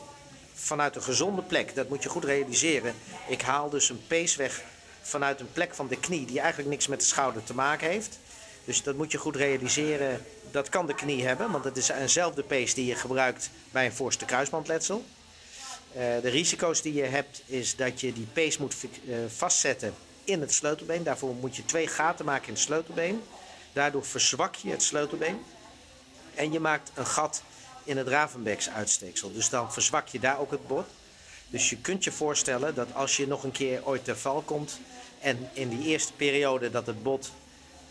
[0.55, 2.95] vanuit een gezonde plek, dat moet je goed realiseren.
[3.29, 4.63] Ik haal dus een pace weg
[5.03, 8.19] vanuit een plek van de knie die eigenlijk niks met de schouder te maken heeft.
[8.65, 10.25] Dus dat moet je goed realiseren.
[10.51, 13.93] Dat kan de knie hebben, want het is eenzelfde pace die je gebruikt bij een
[13.93, 15.05] voorste kruisbandletsel.
[15.93, 19.95] Eh, de risico's die je hebt is dat je die pace moet eh, vastzetten
[20.25, 21.03] in het sleutelbeen.
[21.03, 23.23] Daarvoor moet je twee gaten maken in het sleutelbeen.
[23.73, 25.45] Daardoor verzwak je het sleutelbeen.
[26.35, 27.43] En je maakt een gat
[27.85, 29.33] in het Ravenbecks uitsteeksel.
[29.33, 30.87] Dus dan verzwak je daar ook het bot.
[31.53, 34.81] Dus je kunt je voorstellen dat als je nog een keer ooit ter val komt...
[35.21, 37.33] en in die eerste periode dat het bot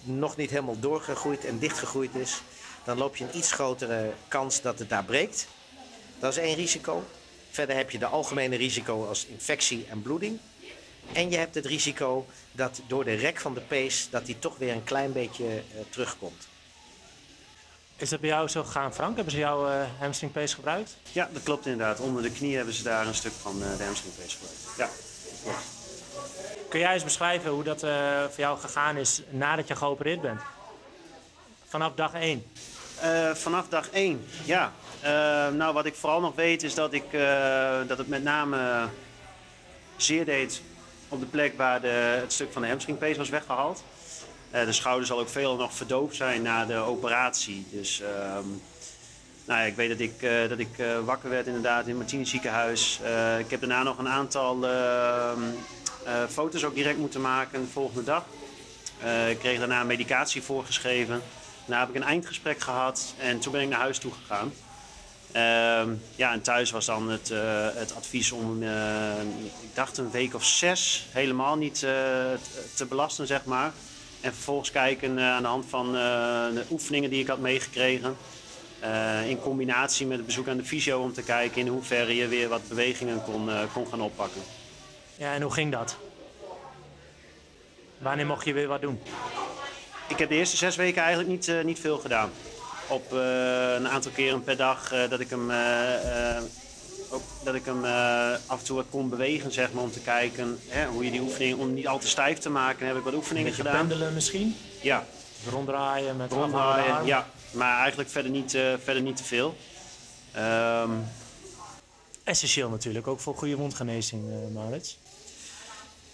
[0.03, 2.41] nog niet helemaal doorgegroeid en dichtgegroeid is...
[2.83, 5.47] dan loop je een iets grotere kans dat het daar breekt.
[6.19, 7.03] Dat is één risico.
[7.51, 10.39] Verder heb je de algemene risico als infectie en bloeding.
[11.13, 14.57] En je hebt het risico dat door de rek van de pees dat die toch
[14.57, 16.47] weer een klein beetje eh, terugkomt.
[18.01, 19.15] Is dat bij jou zo gegaan, Frank?
[19.15, 20.97] Hebben ze jouw eh hamstringpees gebruikt?
[21.11, 21.99] Ja, dat klopt inderdaad.
[21.99, 24.59] Onder de knie hebben ze daar een stuk van eh, de hamstringpees gebruikt.
[24.77, 24.89] Ja,
[25.43, 25.63] klopt.
[26.69, 30.41] Kun jij eens beschrijven hoe dat eh, voor jou gegaan is nadat je geopereerd bent?
[31.67, 32.45] Vanaf dag 1.
[32.99, 34.71] Eh, vanaf dag 1, ja.
[35.51, 37.11] Nou, wat ik vooral nog weet is dat, ik,
[37.87, 38.87] dat het met name
[39.95, 40.61] zeer deed
[41.09, 43.83] op de plek waar de, het stuk van de hamstringpees was weggehaald.
[44.51, 47.65] Eh, de schouder zal ook veel nog verdoofd zijn na de operatie.
[47.71, 48.47] Dus ehm,
[49.45, 52.25] nou ja, ik weet dat ik, eh, dat ik eh, wakker werd inderdaad in Martini
[52.25, 52.99] ziekenhuis.
[53.39, 55.41] Ik heb daarna nog een aantal ehm,
[56.05, 58.25] eh, foto's ook direct moeten maken de volgende dag.
[59.29, 61.21] Ik kreeg daarna medicatie voorgeschreven.
[61.65, 64.53] Daarna heb ik een eindgesprek gehad en toen ben ik naar huis toe gegaan.
[65.31, 67.31] Ehm, ja, en thuis was dan het,
[67.75, 68.63] het advies om,
[69.61, 71.79] ik dacht een week of zes, helemaal niet
[72.75, 73.71] te belasten, zeg maar.
[74.21, 78.17] En vervolgens kijken eh, aan de hand van eh, de oefeningen die ik had meegekregen.
[78.79, 82.27] eh, in combinatie met het bezoek aan de fysio om te kijken in hoeverre je
[82.27, 84.41] weer wat bewegingen kon, kon gaan oppakken.
[85.17, 85.97] Ja, en hoe ging dat?
[87.97, 88.99] Wanneer mocht je weer wat doen?
[90.07, 92.31] Ik heb de eerste zes weken eigenlijk niet, niet veel gedaan.
[92.87, 95.51] Op een aantal keren per dag dat ik hem,
[97.11, 99.99] ook, dat ik hem eh, af en toe wat kon bewegen, zeg maar, om te
[99.99, 103.03] kijken hè, hoe je die oefening, om niet al te stijf te maken, heb ik
[103.03, 103.87] wat oefeningen Beetje gedaan.
[103.87, 104.55] pendelen misschien?
[104.81, 105.05] Ja,
[105.49, 107.27] Ronddraaien met ronddraaien, ja.
[107.51, 109.55] Maar eigenlijk verder niet, eh, verder niet te veel.
[110.31, 110.91] Ehm,
[112.23, 114.97] Essentieel natuurlijk, ook voor goede wondgenezing, eh Maurits.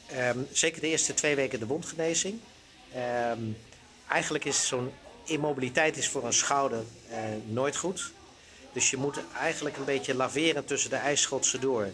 [0.07, 2.39] Ehm, zeker de eerste twee weken de wondgenezing.
[2.93, 3.39] Ehm,
[4.09, 4.91] eigenlijk is zo'n
[5.25, 8.11] immobiliteit is voor een schouder eh, nooit goed.
[8.77, 11.89] Dus je moet eigenlijk een beetje laveren tussen de ijsschotsen door.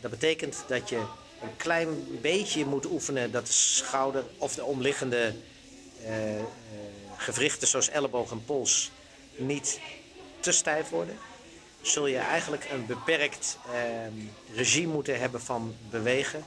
[0.00, 0.96] Dat betekent dat je
[1.42, 5.34] een klein beetje moet oefenen dat de schouder of de omliggende
[6.04, 6.44] eh, eh,
[7.16, 8.90] gewrichten zoals elleboog en pols
[9.36, 9.80] niet
[10.40, 11.18] te stijf worden.
[11.80, 14.12] Zul je eigenlijk een beperkt ehm,
[14.54, 16.44] regime moeten hebben van bewegen.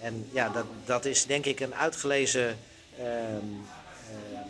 [0.00, 2.58] En ja, dat, dat is denk ik een uitgelezen
[2.98, 4.46] ehm, ehm,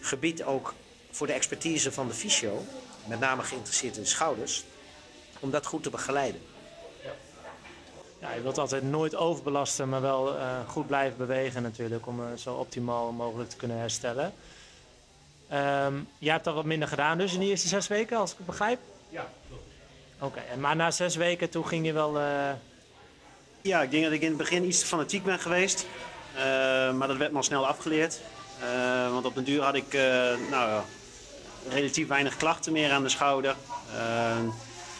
[0.00, 0.74] gebied ook
[1.18, 2.64] voor de expertise van de fysio.
[3.04, 4.64] Met name geïnteresseerd in schouders.
[5.40, 6.40] Om dat goed te begeleiden.
[8.20, 12.26] Ja, je wilt altijd nooit overbelasten, maar wel eh, goed blijven bewegen natuurlijk, om eh,
[12.36, 14.32] zo optimaal mogelijk te kunnen herstellen.
[15.48, 18.36] Ehm jij hebt al wat minder gedaan dus in de eerste zes weken, als ik
[18.36, 18.78] het begrijp?
[19.08, 19.30] Ja,
[20.20, 22.18] Oké, en maar na zes weken toen ging je wel...
[22.18, 22.50] eh,
[23.62, 25.86] Ja, ik denk dat ik in het begin iets te fanatiek ben geweest.
[26.34, 26.42] Eh,
[26.92, 28.20] maar dat werd me al snel afgeleerd.
[28.60, 30.00] Eh, want op den duur had ik eh,
[30.50, 30.84] nou, ja,
[31.70, 33.56] relatief weinig klachten meer aan de schouder.
[33.94, 34.36] Eh,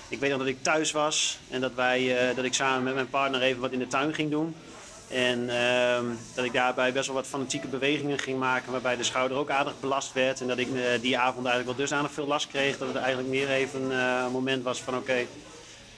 [0.08, 2.94] ik weet nog dat ik thuis was en dat, wij, eh, dat ik samen met
[2.94, 4.54] mijn partner even wat in de tuin ging doen.
[5.08, 6.04] En ehm,
[6.34, 9.80] dat ik daarbij best wel wat fanatieke bewegingen ging maken, waarbij de schouder ook aardig
[9.80, 10.40] belast werd.
[10.40, 13.28] En dat ik eh, die avond eigenlijk wel dusdanig veel last kreeg, dat het eigenlijk
[13.28, 15.26] meer even eh, een moment was van oké,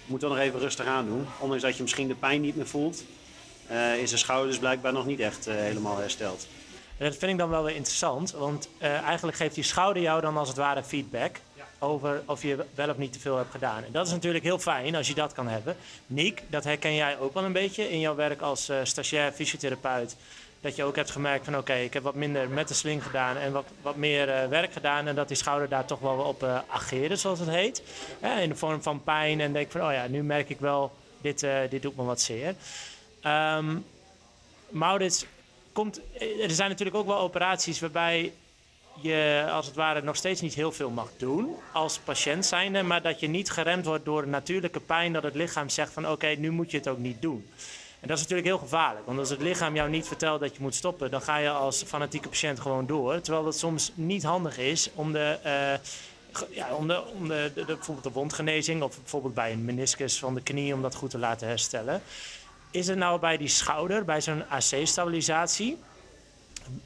[0.07, 1.27] moet wel nog even rustig aan doen.
[1.39, 3.05] Ondanks dat je misschien de pijn niet meer voelt,
[4.01, 6.47] is de schouder dus blijkbaar nog niet echt helemaal hersteld.
[7.01, 10.21] En dat vind ik dan wel weer interessant, want eh, eigenlijk geeft die schouder jou
[10.21, 11.37] dan als het ware feedback
[11.79, 13.85] over of je wel of niet te veel hebt gedaan.
[13.85, 15.77] En dat is natuurlijk heel fijn als je dat kan hebben.
[16.07, 20.17] Niek, dat herken jij ook wel een beetje in jouw werk als eh, stagiair fysiotherapeut.
[20.61, 23.37] Dat je ook hebt gemerkt van oké, ik heb wat minder met de sling gedaan
[23.37, 25.07] en wat, wat meer eh, werk gedaan.
[25.07, 27.83] En dat die schouder daar toch wel op ageerde, zoals het heet.
[28.23, 30.93] Ja, in de vorm van pijn en denk van oh ja, nu merk ik wel,
[31.21, 32.55] dit, dit doet me wat zeer.
[33.21, 33.77] Ehm
[34.71, 35.27] Maurits,
[35.89, 38.33] eh, er zijn natuurlijk ook wel operaties waarbij
[39.03, 43.03] je als het ware nog steeds niet heel veel mag doen als patiënt zijnde, maar
[43.03, 46.51] dat je niet geremd wordt door natuurlijke pijn dat het lichaam zegt van oké, nu
[46.51, 47.47] moet je het ook niet doen.
[48.01, 50.63] En dat is natuurlijk heel gevaarlijk, want als het lichaam jou niet vertelt dat je
[50.63, 53.21] moet stoppen, dan ga je als fanatieke patiënt gewoon door.
[53.21, 55.73] Terwijl het soms niet handig is om de, eh,
[56.57, 60.35] ja, om de, om de, de- bijvoorbeeld de wondgenezing of bijvoorbeeld bij een meniscus van
[60.35, 62.03] de knie om dat goed te laten herstellen.
[62.71, 65.79] Is het nou bij die schouder, bij zo'n AC-stabilisatie,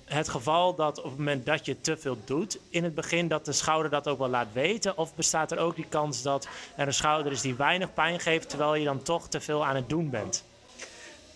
[0.04, 3.44] het geval dat op het moment dat je te veel doet in het begin, dat
[3.44, 4.98] de schouder dat ook wel laat weten?
[4.98, 8.48] Of bestaat er ook die kans dat er een schouder is die weinig pijn geeft,
[8.48, 10.44] terwijl je dan toch te veel aan het doen bent?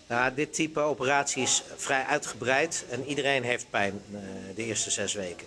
[0.06, 4.20] Nou, dit type operatie is vrij uitgebreid en iedereen heeft pijn eh,
[4.54, 5.46] de eerste zes weken.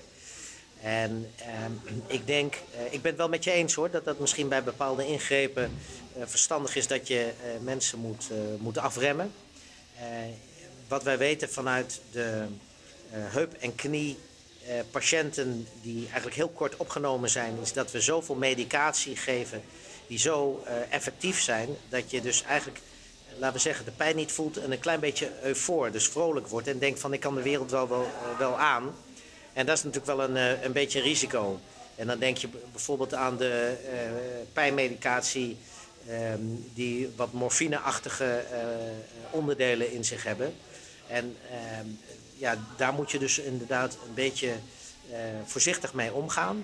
[0.82, 1.72] En ehm,
[2.08, 4.64] ik denk, eh, ik ben het wel met je eens hoor, dat dat misschien bij
[4.64, 5.78] bepaalde ingrepen
[6.20, 9.34] verstandig is dat je eh, mensen moet, eh, moet afremmen.
[9.98, 10.06] Eh,
[10.88, 12.46] wat wij weten vanuit de
[13.12, 14.18] eh, heup- en knie
[14.68, 19.62] eh, patiënten die eigenlijk heel kort opgenomen zijn, is dat we zoveel medicatie geven
[20.08, 24.16] die zo eh, effectief zijn, dat je dus eigenlijk, eh, laten we zeggen, de pijn
[24.16, 27.36] niet voelt en een klein beetje eufoor, dus vrolijk wordt en denkt van ik kan
[27.36, 28.08] de wereld wel, wel,
[28.40, 28.96] eh, aan.
[29.54, 31.60] En dat is natuurlijk wel een, eh, een beetje risico.
[31.96, 34.00] En dan denk je bijvoorbeeld aan de eh,
[34.54, 35.58] pijnmedicatie
[36.74, 38.60] die wat morfineachtige eh,
[39.32, 40.54] onderdelen in zich hebben.
[41.08, 41.88] En ehm,
[42.42, 44.54] ja, daar moet je dus inderdaad een beetje
[45.12, 46.62] eh, voorzichtig mee omgaan.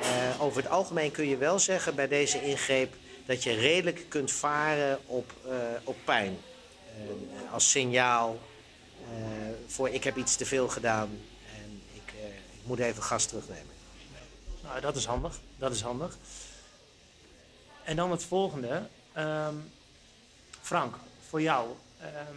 [0.00, 2.94] Eh, over het algemeen kun je wel zeggen bij deze ingreep
[3.26, 5.32] dat je redelijk kunt varen op,
[5.84, 6.38] op pijn.
[6.96, 8.38] Eh, als signaal
[9.66, 11.08] voor ik heb iets te veel gedaan
[11.54, 12.12] en ik,
[12.52, 13.74] ik moet even gas terugnemen.
[14.62, 15.40] Nou, dat is handig.
[15.58, 16.16] Dat is handig.
[17.86, 18.82] En dan het volgende.
[19.12, 19.54] Ehm,
[20.60, 20.94] Frank,
[21.28, 21.68] voor jou.
[22.00, 22.36] Ehm,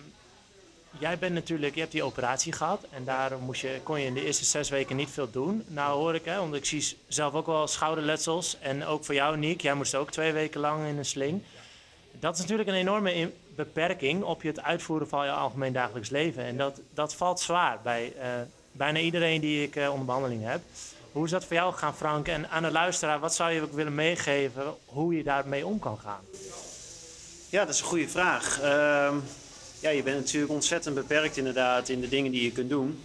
[1.00, 4.14] jij bent natuurlijk, je hebt die operatie gehad en daarom moest je, kon je in
[4.14, 5.64] de eerste zes weken niet veel doen.
[5.68, 8.60] Nou hoor ik, hè, want ik zie zelf ook wel schouderletsels.
[8.60, 11.44] En ook voor jou, Niek, jij moest ook twee weken lang in een sling.
[12.12, 16.10] Dat is natuurlijk een enorme in- beperking op je het uitvoeren van je algemeen dagelijks
[16.10, 16.44] leven.
[16.44, 18.30] En dat, dat valt zwaar bij eh,
[18.72, 20.62] bijna iedereen die ik eh, onder behandeling heb.
[21.12, 22.28] Hoe is dat voor jou gegaan, Frank?
[22.28, 26.00] En aan de luisteraar, wat zou je ook willen meegeven hoe je daarmee om kan
[26.04, 26.22] gaan?
[27.50, 28.60] Ja, dat is een goede vraag.
[28.62, 29.16] Ehm,
[29.80, 33.04] ja, je bent natuurlijk ontzettend beperkt inderdaad in de dingen die je kunt doen.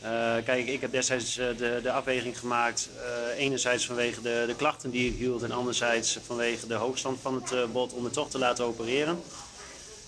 [0.00, 2.88] Eh, kijk, ik heb destijds eh, de, de afweging gemaakt.
[2.96, 7.34] eh, enerzijds vanwege de, de klachten die ik hield en anderzijds vanwege de hoogstand van
[7.34, 9.22] het bot om het toch te laten opereren.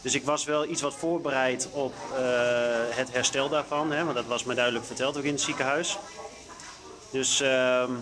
[0.02, 1.94] Dus ik was wel iets wat voorbereid op
[2.90, 3.92] het herstel daarvan.
[3.92, 5.98] Hè, want dat was me duidelijk verteld ook in het ziekenhuis.
[7.14, 7.92] Dus ehm,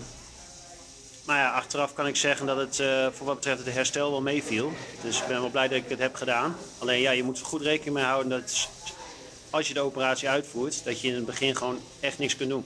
[1.24, 4.20] maar ja, achteraf kan ik zeggen dat het eh, voor wat betreft het herstel wel
[4.20, 4.72] meeviel.
[5.02, 6.56] Dus ik ben wel blij dat ik het heb gedaan.
[6.78, 8.68] Alleen ja, je moet er goed rekening mee houden dat
[9.50, 12.64] als je de operatie uitvoert, dat je in het begin gewoon echt niks kunt doen.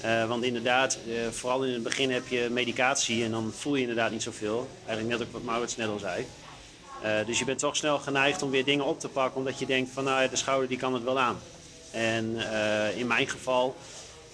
[0.00, 3.80] Eh, want inderdaad, eh, vooral in het begin heb je medicatie en dan voel je
[3.80, 4.68] inderdaad niet zoveel.
[4.86, 6.26] Eigenlijk net ook wat Maurits net al zei.
[7.26, 9.90] Dus je bent toch snel geneigd om weer dingen op te pakken, omdat je denkt
[9.92, 11.38] van nou, ja, de schouder die kan het wel aan.
[11.90, 12.36] En
[12.96, 13.76] in mijn geval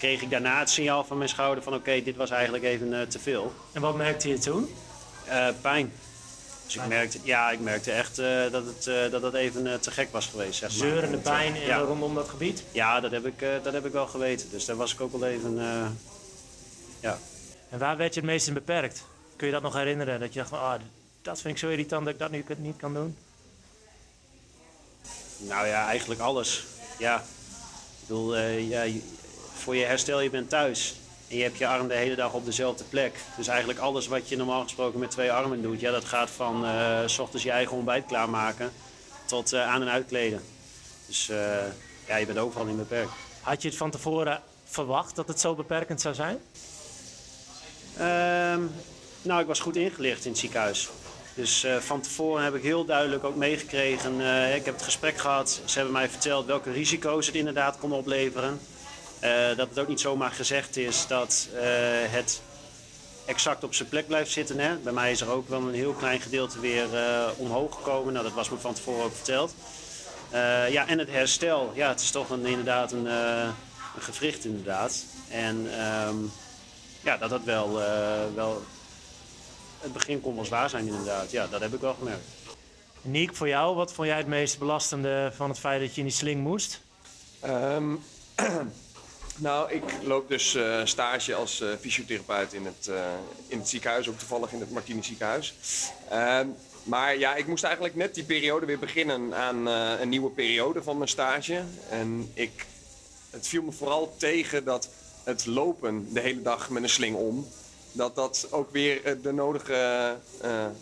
[0.01, 3.07] kreeg ik daarna het signaal van mijn schouder van oké, dit was eigenlijk even eh,
[3.07, 3.53] te veel.
[3.73, 4.75] En wat merkte je toen?
[5.25, 5.93] Eh, pijn.
[6.65, 10.13] Dus ik merkte, ja, ik merkte echt eh, dat, het, dat het even te gek
[10.13, 10.59] was geweest.
[10.59, 10.79] Zeg maar.
[10.79, 11.79] Zeurende pijn ja.
[11.79, 12.65] rondom dat gebied?
[12.73, 14.51] Ja, dat heb, ik, dat heb ik wel geweten.
[14.51, 15.55] Dus daar was ik ook wel even.
[17.01, 17.19] ja.
[17.71, 19.05] En waar werd je het meest in beperkt?
[19.37, 20.21] Kun je dat nog herinneren?
[20.21, 20.81] Dat je dacht van, ah,
[21.23, 23.17] dat vind ik zo irritant dat ik dat nu niet kan doen?
[25.37, 26.65] Nou ja, eigenlijk alles.
[26.99, 27.17] Ja.
[27.17, 28.85] Ik bedoel, ja,
[29.61, 30.95] voor je herstel, je bent thuis.
[31.31, 33.15] En je hebt je arm de hele dag op dezelfde plek.
[33.37, 36.65] Dus eigenlijk alles wat je normaal gesproken met twee armen doet, ja, dat gaat van
[36.65, 38.73] eh, s ochtends je eigen ontbijt klaarmaken
[39.25, 40.43] tot eh, aan en uitkleden.
[41.07, 41.37] Dus eh,
[42.09, 43.11] ja, je bent overal in beperkt.
[43.41, 46.39] Had je het van tevoren verwacht dat het zo beperkend zou zijn?
[47.97, 48.61] Ehm,
[49.23, 50.89] nou, ik was goed ingelicht in het ziekenhuis.
[51.35, 54.21] Dus van tevoren heb ik heel duidelijk ook meegekregen.
[54.55, 55.61] ik heb het gesprek gehad.
[55.65, 58.61] Ze hebben mij verteld welke risico's het inderdaad kon opleveren.
[59.21, 61.63] Eh, dat het ook niet zomaar gezegd is dat eh,
[62.13, 62.43] het
[63.25, 64.59] exact op zijn plek blijft zitten.
[64.59, 64.77] Hè?
[64.77, 68.13] Bij mij is er ook wel een heel klein gedeelte weer eh, omhoog gekomen.
[68.13, 69.55] Nou, dat was me van tevoren ook verteld.
[70.31, 71.73] Eh, ja, en het herstel.
[71.75, 73.49] Ja, het is toch een, inderdaad een, eh,
[73.95, 75.05] een gewricht inderdaad.
[75.29, 76.17] En ehm,
[77.03, 78.63] ja, dat dat wel, eh, wel...
[79.81, 81.31] Het begin kon wel zwaar zijn inderdaad.
[81.31, 82.25] Ja, dat heb ik wel gemerkt.
[83.03, 86.07] Niek, voor jou, wat vond jij het meest belastende van het feit dat je in
[86.07, 86.81] die sling moest?
[87.41, 87.95] Ehm,
[89.41, 93.05] nou, ik loop dus eh, stage als eh, fysiotherapeut in het, eh,
[93.47, 95.55] in het ziekenhuis, ook toevallig in het Martini ziekenhuis.
[96.09, 96.47] Ehm,
[96.83, 100.97] maar ja, ik moest eigenlijk net die periode weer beginnen aan een nieuwe periode van
[100.97, 101.63] mijn stage.
[101.91, 102.67] En ik,
[103.31, 104.89] het viel me vooral tegen dat
[105.25, 107.49] het lopen de hele dag met een sling om,
[107.93, 110.17] dat dat ook weer de nodige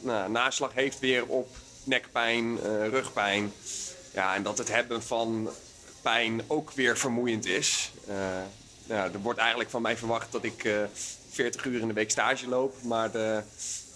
[0.01, 2.59] nou, naslag heeft weer op nekpijn,
[2.91, 3.53] rugpijn.
[4.13, 5.49] Ja, en dat het hebben van
[6.03, 7.93] pijn ook weer vermoeiend is.
[8.07, 8.15] Eh,
[8.87, 10.83] nou, er wordt eigenlijk van mij verwacht dat ik eh
[11.31, 12.75] 40 uur in de week stage loop.
[12.83, 13.43] Maar de,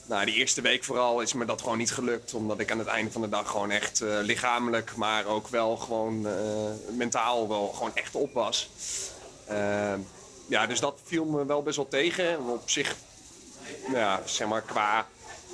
[0.06, 2.34] nou, die eerste week vooral is me dat gewoon niet gelukt.
[2.34, 5.76] Omdat ik aan het einde van de dag gewoon echt eh, lichamelijk, maar ook wel
[5.76, 6.32] gewoon eh,
[6.96, 8.70] mentaal wel gewoon echt op was.
[9.44, 9.94] Eh,
[10.46, 12.46] ja, dus dat viel me wel best wel tegen.
[12.48, 12.96] Op zich,
[13.86, 15.06] nou ja, zeg maar qua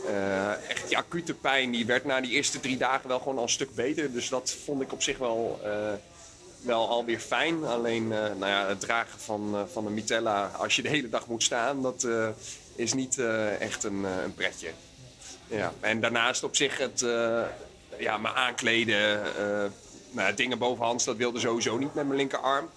[0.07, 3.43] eh, echt die acute pijn, die werd na die eerste drie dagen wel gewoon al
[3.43, 4.13] een stuk beter.
[4.13, 5.93] Dus dat vond ik op zich wel, eh,
[6.63, 7.65] wel alweer fijn.
[7.65, 11.09] Alleen eh, nou ja, het dragen van, eh, van een mitella als je de hele
[11.09, 12.29] dag moet staan, dat eh,
[12.75, 13.19] is niet
[13.59, 14.71] echt een, een pretje.
[15.47, 15.73] Ja.
[15.81, 17.01] En daarnaast op zich het
[17.99, 19.23] ja, me aankleden,
[20.11, 22.71] nou, dingen bovenhands, dat wilde sowieso niet met mijn linkerarm.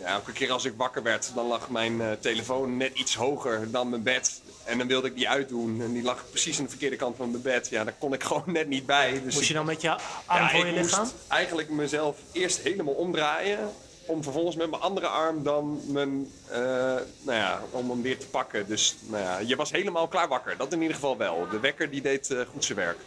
[0.00, 3.88] Ja, elke keer als ik wakker werd, dan lag mijn telefoon net iets hoger dan
[3.88, 4.40] mijn bed.
[4.64, 7.30] En dan wilde ik die uitdoen en die lag precies aan de verkeerde kant van
[7.30, 7.68] mijn bed.
[7.68, 9.20] Ja, daar kon ik gewoon net niet bij.
[9.24, 9.90] Dus Moest je dan met je
[10.26, 11.00] arm ja, voor je ik lichaam?
[11.00, 13.70] moest eigenlijk mezelf eerst helemaal omdraaien.
[14.06, 16.58] Om vervolgens met mijn andere arm dan mijn, eh,
[17.20, 18.66] nou ja, om hem weer te pakken.
[18.66, 20.56] Dus nou ja, je was helemaal klaar wakker.
[20.56, 21.46] Dat in ieder geval wel.
[21.50, 22.98] De wekker die deed eh, goed zijn werk.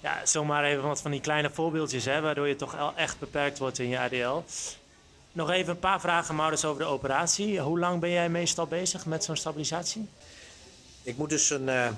[0.00, 3.78] Ja, zomaar even wat van die kleine voorbeeldjes, hè, waardoor je toch echt beperkt wordt
[3.78, 4.42] in je ADL.
[5.32, 7.60] Nog even een paar vragen, Maurits, over de operatie.
[7.60, 10.08] Hoe lang ben jij meestal bezig met zo'n stabilisatie?
[11.06, 11.88] Ik moet dus een eh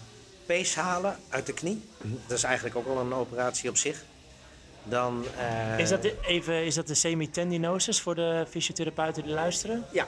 [0.47, 1.83] pees halen uit de knie.
[2.27, 4.05] Dat is eigenlijk ook wel een operatie op zich.
[4.85, 9.85] Dan, eh, Is dat, de, even, is dat de semitendinosis voor de fysiotherapeuten die luisteren?
[9.93, 10.07] Ja.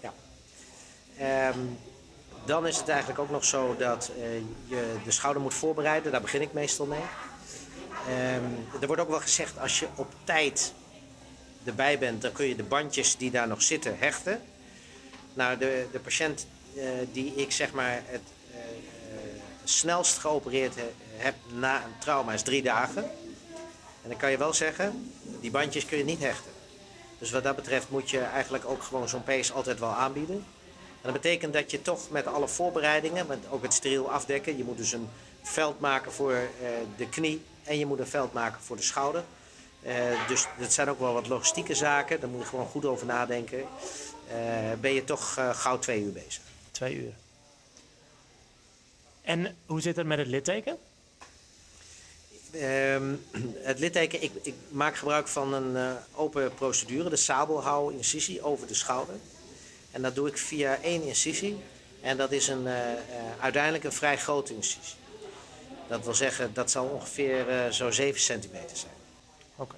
[0.00, 0.12] ja.
[1.18, 1.58] Ehm,
[2.44, 6.12] dan is het eigenlijk ook nog zo dat eh, je de schouder moet voorbereiden.
[6.12, 7.04] Daar begin ik meestal mee.
[8.08, 10.72] Ehm, er wordt ook wel gezegd, als je op tijd
[11.64, 14.40] erbij bent, dan kun je de bandjes die daar nog zitten hechten.
[15.34, 16.46] Nou, de, de patiënt
[17.12, 18.20] die ik zeg maar het
[18.50, 18.64] eh, eh,
[19.64, 23.04] snelst geopereerd he- heb na een trauma is drie dagen.
[24.02, 26.50] En dan kan je wel zeggen, die bandjes kun je niet hechten.
[27.18, 30.44] Dus wat dat betreft moet je eigenlijk ook gewoon zo'n pace altijd wel aanbieden.
[30.76, 34.64] En dat betekent dat je toch met alle voorbereidingen, met ook het steriel afdekken, je
[34.64, 35.08] moet dus een
[35.42, 39.24] veld maken voor eh, de knie en je moet een veld maken voor de schouder.
[39.82, 39.94] Eh,
[40.28, 43.58] dus dat zijn ook wel wat logistieke zaken, daar moet je gewoon goed over nadenken.
[44.28, 44.36] Eh,
[44.80, 46.42] ben je toch eh, gauw twee uur bezig.
[46.76, 47.12] Twee uur.
[49.22, 50.78] En hoe zit het met het litteken?
[52.52, 53.14] Ehm,
[53.70, 58.74] het litteken, ik, ik maak gebruik van een eh, open procedure, de sabelhouw-incisie over de
[58.74, 59.14] schouder.
[59.90, 61.56] En dat doe ik via één incisie.
[62.00, 62.98] En dat is een, eh, eh,
[63.40, 64.98] uiteindelijk een vrij grote incisie.
[65.88, 68.92] Dat wil zeggen, dat zal ongeveer zo 7 centimeter zijn.
[69.56, 69.76] Oké.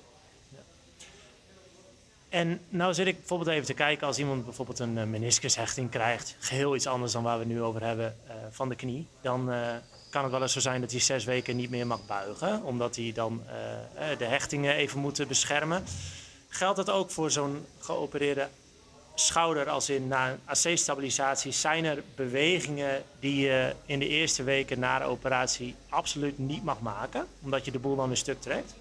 [0.48, 0.58] Ja.
[2.38, 6.36] En nou zit ik bijvoorbeeld even te kijken als iemand bijvoorbeeld een eh, meniscushechting krijgt,
[6.38, 9.60] geheel iets anders dan waar we nu over hebben, eh, van de knie, dan eh,
[10.10, 12.96] kan het wel eens zo zijn dat hij zes weken niet meer mag buigen, omdat
[12.96, 13.42] hij dan
[14.18, 15.84] de hechtingen even moet beschermen.
[16.48, 18.48] Geldt dat ook voor zo'n geopereerde
[19.14, 21.52] schouder als in na een AC-stabilisatie?
[21.52, 26.80] Zijn er bewegingen die je in de eerste weken na de operatie absoluut niet mag
[26.80, 28.74] maken, omdat je de boel dan weer stuk trekt?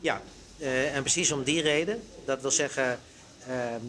[0.00, 0.20] Ja,
[0.60, 2.02] eh, en precies om die reden.
[2.24, 3.00] Dat wil zeggen,
[3.46, 3.84] ehm,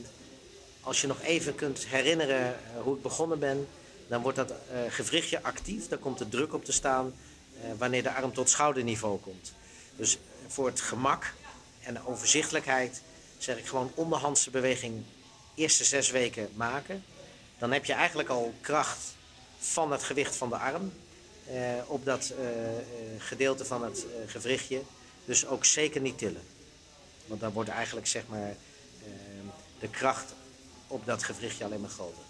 [0.81, 3.67] als je nog even kunt herinneren eh, hoe ik begonnen ben,
[4.07, 5.87] dan wordt dat eh, gewrichtje actief.
[5.87, 7.13] Dan komt de druk op te staan
[7.77, 9.53] wanneer de arm tot schouderniveau komt.
[9.95, 10.17] Dus
[10.47, 11.33] voor het gemak
[11.83, 13.01] en de overzichtelijkheid
[13.37, 15.03] zeg ik gewoon onderhandse beweging
[15.55, 17.03] eerste zes weken maken.
[17.57, 19.15] Dan heb je eigenlijk al kracht
[19.59, 20.93] van het gewicht van de arm
[21.85, 22.33] op dat
[23.17, 24.81] gedeelte van het gewrichtje.
[25.25, 26.41] Dus ook zeker niet tillen.
[27.31, 29.07] Want dan wordt eigenlijk zeg maar eh,
[29.79, 30.33] de kracht
[30.87, 32.23] op dat gewrichtje alleen maar groter.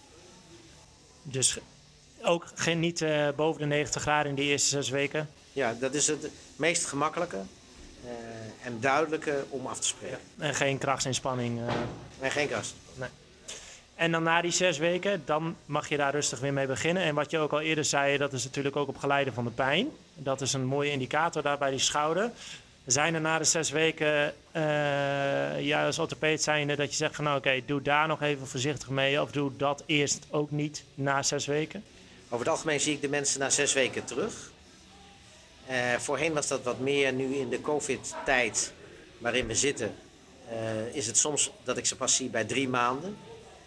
[1.23, 1.57] Dus
[2.23, 5.29] ook geen, niet eh, boven de 90 graden in die eerste zes weken.
[5.53, 7.37] Ja, dat is het meest gemakkelijke
[8.03, 8.11] eh,
[8.65, 10.19] en duidelijke om af te spreken.
[10.37, 11.59] En geen krachtsinspanning.
[11.59, 11.73] eh.
[12.19, 12.73] En geen kast.
[13.95, 17.03] En dan na die zes weken, dan mag je daar rustig weer mee beginnen.
[17.03, 19.49] En wat je ook al eerder zei, dat is natuurlijk ook op geleide van de
[19.49, 19.89] pijn.
[20.15, 22.31] Dat is een mooie indicator daar bij die schouder.
[22.85, 27.23] Zijn er na de zes weken, eh ja, als orthopeed zijnde, dat je zegt van
[27.23, 29.21] nou oké, doe daar nog even voorzichtig mee.
[29.21, 31.83] Of doe dat eerst ook niet na zes weken.
[32.25, 34.51] Over het algemeen zie ik de mensen na zes weken terug.
[35.67, 37.13] Eh, voorheen was dat wat meer.
[37.13, 38.73] Nu in de COVID-tijd
[39.17, 39.95] waarin we zitten,
[40.49, 43.17] eh, is het soms dat ik ze pas zie bij drie maanden.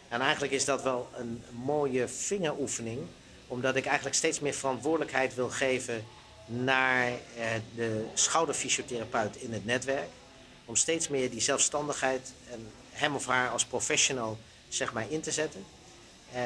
[0.08, 3.00] En eigenlijk is dat wel een mooie vingeroefening,
[3.46, 6.04] omdat ik eigenlijk steeds meer verantwoordelijkheid wil geven
[6.46, 10.08] naar eh, de schouderfysiotherapeut in het netwerk.
[10.64, 14.38] Om steeds meer die zelfstandigheid en hem of haar als professional
[14.68, 15.64] zeg maar, in te zetten.
[16.32, 16.42] Eh,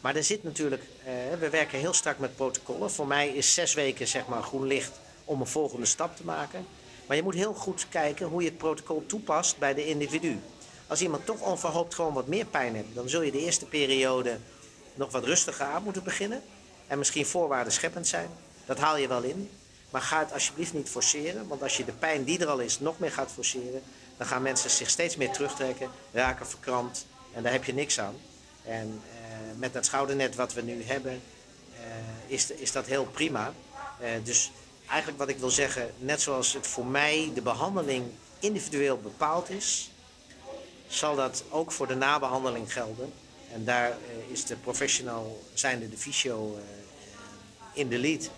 [0.00, 2.90] maar er zit natuurlijk, eh, we werken heel strak met protocollen.
[2.90, 6.66] Voor mij is zes weken zeg maar groen licht om een volgende stap te maken.
[7.06, 10.40] Maar je moet heel goed kijken hoe je het protocol toepast bij de individu.
[10.86, 14.38] Als iemand toch onverhoopt gewoon wat meer pijn heeft, dan zul je de eerste periode
[14.94, 16.42] nog wat rustiger aan moeten beginnen.
[16.86, 18.30] En misschien voorwaarden scheppend zijn.
[18.68, 19.50] Dat haal je wel in.
[19.90, 21.48] Maar ga het alsjeblieft niet forceren.
[21.48, 23.82] Want als je de pijn die er al is nog meer gaat forceren,
[24.16, 27.06] dan gaan mensen zich steeds meer terugtrekken, raken verkrampt.
[27.32, 28.14] En daar heb je niks aan.
[28.64, 29.18] En eh,
[29.56, 31.22] met dat schoudernet wat we nu hebben,
[31.74, 31.80] eh,
[32.26, 33.52] is, is dat heel prima.
[34.00, 34.50] Eh, dus
[34.86, 38.04] eigenlijk wat ik wil zeggen, net zoals het voor mij de behandeling
[38.38, 39.90] individueel bepaald is,
[40.86, 43.12] zal dat ook voor de nabehandeling gelden.
[43.52, 43.96] En daar
[44.30, 46.58] is de professional, zijnde de fysio,
[47.72, 48.30] in de lead.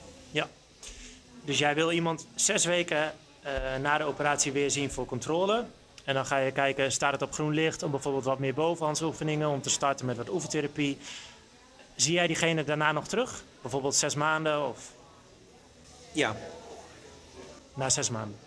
[1.51, 5.65] Dus jij wil iemand zes weken eh, na de operatie weer zien voor controle.
[6.05, 9.49] En dan ga je kijken, staat het op groen licht om bijvoorbeeld wat meer bovenhandsoefeningen,
[9.49, 10.99] om te starten met wat oefentherapie.
[11.97, 13.43] Zie jij diegene daarna nog terug?
[13.63, 14.93] Bijvoorbeeld zes maanden of
[16.13, 16.37] Ja,
[17.75, 18.39] na zes maanden?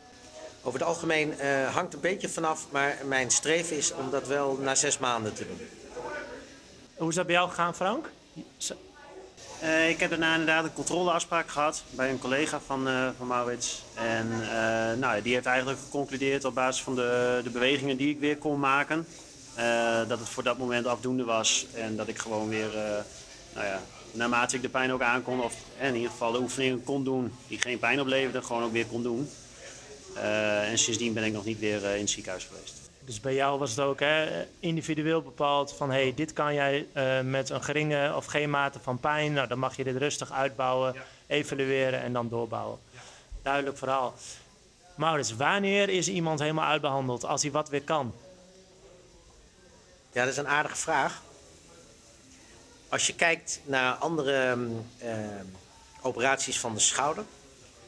[0.61, 4.57] over het algemeen eh, hangt een beetje vanaf, maar mijn streven is om dat wel
[4.57, 5.67] na zes maanden te doen.
[6.97, 8.09] Hoe is dat bij jou gegaan, Frank?
[9.63, 13.83] Eh, ik heb daarna inderdaad een controleafspraak gehad bij een collega van, eh, van Maurits.
[13.93, 18.19] En eh, nou, die heeft eigenlijk geconcludeerd op basis van de, de bewegingen die ik
[18.19, 19.07] weer kon maken.
[20.07, 21.65] dat het voor dat moment afdoende was.
[21.73, 22.69] En dat ik gewoon weer,
[23.53, 27.03] nou ja, naarmate ik de pijn ook aankon, of in ieder geval de oefeningen kon
[27.03, 29.29] doen die geen pijn opleverden, gewoon ook weer kon doen.
[30.69, 32.82] En sindsdien ben ik nog niet weer in het ziekenhuis geweest.
[33.05, 37.19] Dus bij jou was het ook hè, individueel bepaald van hey, dit kan jij eh,
[37.21, 39.33] met een geringe of geen mate van pijn.
[39.33, 40.95] Nou, dan mag je dit rustig uitbouwen,
[41.27, 42.79] evalueren en dan doorbouwen.
[43.41, 44.13] Duidelijk verhaal.
[44.95, 48.13] Maurits, wanneer is iemand helemaal uitbehandeld als hij wat weer kan?
[50.11, 51.21] Ja, dat is een aardige vraag.
[52.89, 55.15] Als je kijkt naar andere mm, eh,
[56.01, 57.23] operaties van de schouder.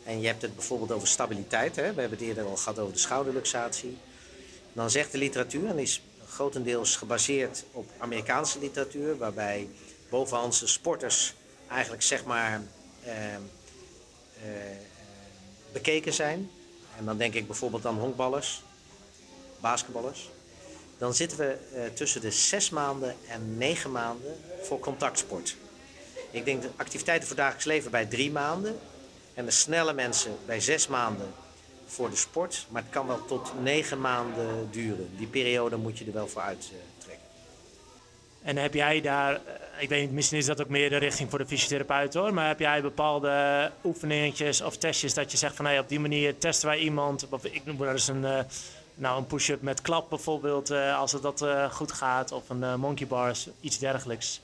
[0.04, 1.76] En je hebt het bijvoorbeeld over stabiliteit.
[1.76, 1.94] Hè?
[1.94, 3.98] We hebben het eerder al gehad over de schouderluxatie.
[4.76, 9.18] Dan zegt de literatuur, en is grotendeels gebaseerd op Amerikaanse literatuur.
[9.18, 9.70] Waarbij
[10.10, 11.34] bovenhandse sporters
[11.68, 12.62] eigenlijk zeg maar
[13.04, 13.42] eh, eh,
[15.72, 16.50] bekeken zijn.
[16.98, 18.64] En dan denk ik bijvoorbeeld aan honkballers,
[19.60, 20.30] basketballers
[20.98, 25.56] dan zitten we eh, tussen de zes maanden en negen maanden voor contactsport.
[26.32, 28.80] Ik denk de activiteiten voor dagelijks leven bij drie maanden.
[29.34, 31.34] En de snelle mensen bij zes maanden
[31.86, 32.66] voor de sport.
[32.70, 35.10] Maar het kan wel tot negen maanden duren.
[35.18, 36.86] Die periode moet je er wel voor uittrekken.
[38.46, 41.30] En heb jij daar, eh, ik weet niet, misschien is dat ook meer de richting
[41.30, 45.66] voor de fysiotherapeut hoor, maar heb jij bepaalde oefeningetjes of testjes dat je zegt van
[45.66, 48.40] hey, op die manier testen wij iemand, of ik noem maar eens een, eh,
[48.96, 53.08] nou, een push-up met klap bijvoorbeeld, eh, als het dat goed gaat, of een monkey
[53.08, 54.42] bars, iets dergelijks.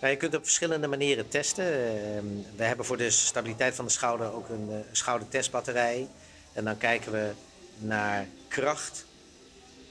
[0.00, 1.64] Nou, je kunt op verschillende manieren testen.
[1.64, 2.24] Ehm,
[2.56, 6.08] we hebben voor de stabiliteit van de schouder ook een schoudertestbatterij.
[6.52, 7.32] En dan kijken we
[7.78, 9.04] naar kracht.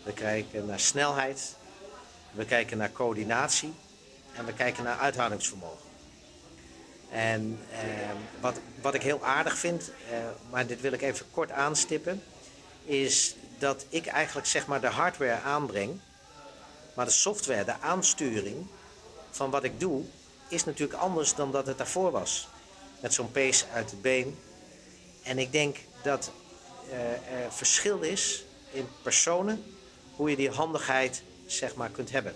[0.03, 1.55] We kijken naar snelheid.
[2.31, 3.73] We kijken naar coördinatie.
[4.33, 5.87] En we kijken naar uithoudingsvermogen.
[7.11, 10.17] En ehm, wat, wat ik heel aardig vind, eh,
[10.49, 12.23] maar dit wil ik even kort aanstippen,
[12.83, 15.99] is dat ik eigenlijk zeg maar de hardware aanbreng,
[16.95, 18.67] maar de software, de aansturing,
[19.31, 20.03] van wat ik doe,
[20.47, 22.47] is natuurlijk anders dan dat het daarvoor was.
[22.99, 24.39] Met zo'n pace uit het been.
[25.23, 26.31] En ik denk dat
[27.49, 29.63] verschil is in personen
[30.15, 32.33] hoe je die handigheid zeg maar kunt hebben.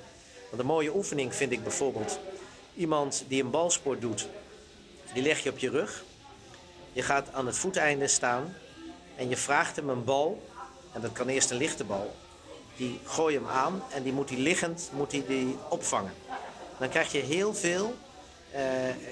[0.49, 2.19] Want een mooie oefening vind ik bijvoorbeeld
[2.75, 4.27] iemand die een balsport doet.
[5.13, 6.03] Die leg je op je rug.
[6.93, 8.55] Je gaat aan het voeteinde staan
[9.15, 10.47] en je vraagt hem een bal.
[10.91, 12.15] En dat kan eerst een lichte bal.
[12.75, 16.13] Die gooi hem aan en die moet hij liggend moet hij die opvangen.
[16.79, 17.95] Dan krijg je heel veel
[18.51, 18.61] eh,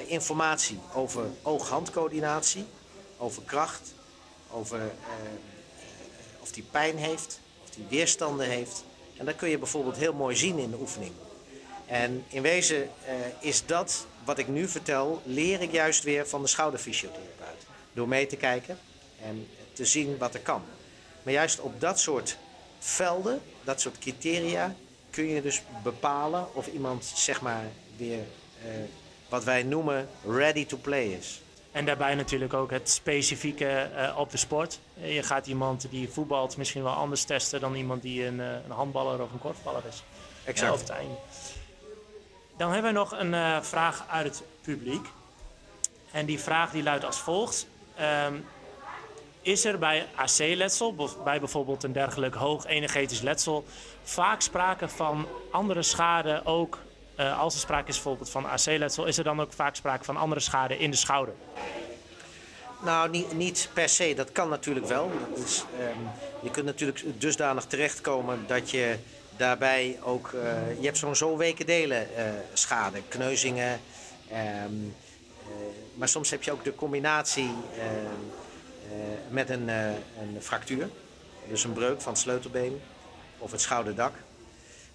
[0.07, 2.65] informatie over oog-handcoördinatie,
[3.17, 3.93] over kracht,
[4.51, 4.91] over eh, eh,
[6.39, 8.83] of die pijn heeft, of die weerstanden heeft.
[9.17, 11.11] En dat kun je bijvoorbeeld heel mooi zien in de oefening.
[11.85, 16.41] En in wezen eh, is dat wat ik nu vertel, leer ik juist weer van
[16.41, 17.65] de schouderfysiotherapeut.
[17.93, 18.79] Door mee te kijken
[19.21, 20.63] en te zien wat er kan.
[21.23, 22.37] Maar juist op dat soort
[22.79, 24.75] velden, dat soort criteria,
[25.09, 27.65] kun je dus bepalen of iemand zeg maar
[27.97, 28.23] weer
[29.29, 31.40] wat wij noemen ready to play is.
[31.71, 34.79] En daarbij natuurlijk ook het specifieke eh, op de sport.
[35.01, 38.47] Eh, Je gaat iemand die voetbalt misschien wel anders testen dan iemand die een, eh,
[38.65, 40.03] een handballer of een korfballer is.
[40.43, 40.87] Exact.
[40.87, 41.55] Ja, het.
[42.57, 45.07] Dan hebben we nog een vraag uit het publiek.
[46.11, 47.67] En die vraag die luidt als volgt.
[47.95, 48.35] Ehm,
[49.41, 53.65] is er bij AC-letsel, bij bijvoorbeeld een dergelijk hoog energetisch letsel,
[54.03, 56.79] vaak sprake van andere schade ook,
[57.15, 60.17] eh, als er sprake is bijvoorbeeld van AC-letsel, is er dan ook vaak sprake van
[60.17, 61.33] andere schade in de schouder?
[62.83, 64.13] Nou, niet, niet per se.
[64.15, 65.11] Dat kan natuurlijk wel.
[65.35, 65.99] Dat is, ehm,
[66.41, 68.97] je kunt natuurlijk dusdanig terechtkomen dat je
[69.37, 70.27] daarbij ook...
[70.33, 73.79] eh, je hebt zo'n zo weken delen eh, schade, kneuzingen.
[74.29, 75.51] ehm, eh,
[75.93, 78.21] maar soms heb je ook de combinatie ehm,
[78.91, 78.97] eh,
[79.29, 80.89] met een, een fractuur.
[81.47, 82.81] Dus een breuk van het sleutelbeen
[83.37, 84.13] of het schouderdak.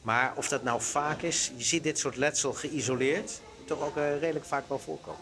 [0.07, 4.19] Maar of dat nou vaak is, je ziet dit soort letsel geïsoleerd toch ook eh,
[4.19, 5.21] redelijk vaak wel voorkomen.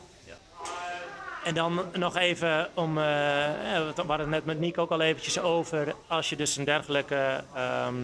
[1.45, 5.41] En dan nog even om, eh, we hadden het net met Nick ook al eventjes
[5.41, 7.95] over, als je dus een dergelijke ehm,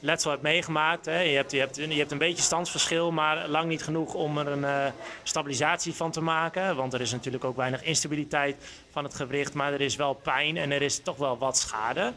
[0.00, 1.04] letsel hebt meegemaakt.
[1.04, 4.38] Hè, je, hebt, je, hebt, je hebt een beetje standsverschil, maar lang niet genoeg om
[4.38, 6.76] er een stabilisatie van te maken.
[6.76, 8.56] Want er is natuurlijk ook weinig instabiliteit
[8.90, 12.12] van het gewricht, maar er is wel pijn en er is toch wel wat schade.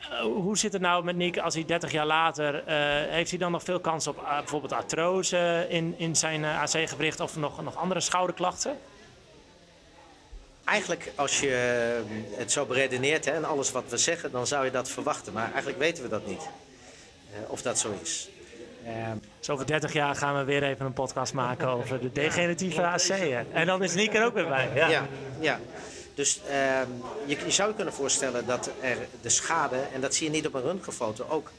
[0.00, 2.74] Eh, hoe zit het nou met Nick als hij 30 jaar later, eh,
[3.12, 7.36] heeft hij dan nog veel kans op eh, bijvoorbeeld artrose in, in zijn AC-gewricht of
[7.36, 8.78] nog, nog andere schouderklachten?
[10.64, 11.50] Eigenlijk, als je
[12.36, 15.32] het zo beredeneert hè, en alles wat we zeggen, dan zou je dat verwachten.
[15.32, 16.48] Maar eigenlijk weten we dat niet.
[17.32, 18.28] eh, of dat zo is.
[18.86, 22.82] Ehm, Dus over 30 jaar gaan we weer even een podcast maken over de degeneratieve
[22.86, 23.46] AC'en.
[23.52, 24.70] En dan is Nick er ook weer bij.
[24.74, 24.88] Ja.
[24.88, 25.06] ja.
[25.40, 25.60] ja,
[26.20, 26.88] Dus ehm,
[27.26, 30.54] je, zou je kunnen voorstellen dat er de schade, en dat zie je niet op
[30.54, 31.50] een röntgenfoto, ook,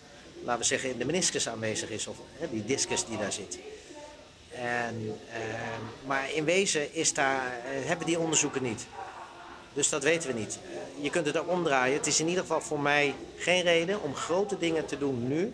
[0.44, 2.08] laten we zeggen, in de meniscus aanwezig is.
[2.08, 2.16] Of
[2.52, 3.60] die discus die daar zit.
[4.52, 8.86] En, ehm, maar in wezen is daar, eh, hebben die onderzoeken niet.
[9.74, 10.60] Dus dat weten we niet.
[11.00, 11.98] Je kunt het ook omdraaien.
[11.98, 15.54] Het is in ieder geval voor mij geen reden om grote dingen te doen nu.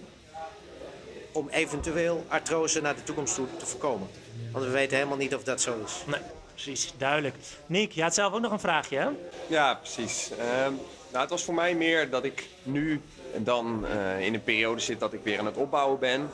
[1.32, 4.08] Om eventueel artrose naar de toekomst toe te voorkomen.
[4.52, 5.94] Want we weten helemaal niet of dat zo is.
[6.06, 6.22] Nee,
[6.64, 7.36] precies, duidelijk.
[7.66, 9.08] Nick, je had zelf ook nog een vraagje, hè?
[9.48, 10.30] Ja, precies.
[10.32, 10.74] Ehm,
[11.12, 13.02] nou, het was voor mij meer dat ik nu
[13.38, 16.30] dan eh, in een periode zit dat ik weer aan het opbouwen ben.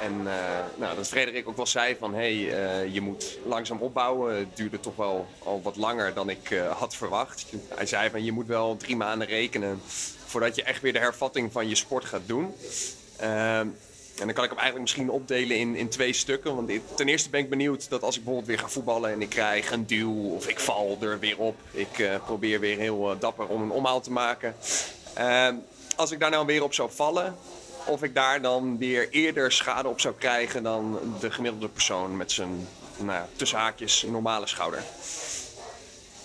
[0.00, 0.34] En eh,
[0.76, 4.36] nou, dat Frederik ook wel zei van, hé, hey, eh, je moet langzaam opbouwen.
[4.36, 7.46] Het duurde toch wel al wat langer dan ik had verwacht.
[7.74, 9.80] Hij zei van, je moet wel drie maanden rekenen
[10.26, 12.54] voordat je echt weer de hervatting van je sport gaat doen.
[14.20, 16.54] En dan kan ik hem eigenlijk misschien opdelen in, in twee stukken.
[16.54, 19.28] Want ten eerste ben ik benieuwd dat als ik bijvoorbeeld weer ga voetballen en ik
[19.28, 21.56] krijg een duw of ik val er weer op.
[21.70, 24.54] Ik eh, probeer weer heel eh, dapper om een omhaal te maken.
[25.14, 25.54] Ehm,
[25.96, 27.36] als ik daar nou weer op zou vallen,
[27.86, 32.32] of ik daar dan weer eerder schade op zou krijgen dan de gemiddelde persoon met
[32.32, 33.26] zijn nou,
[33.76, 34.82] tussen normale schouder.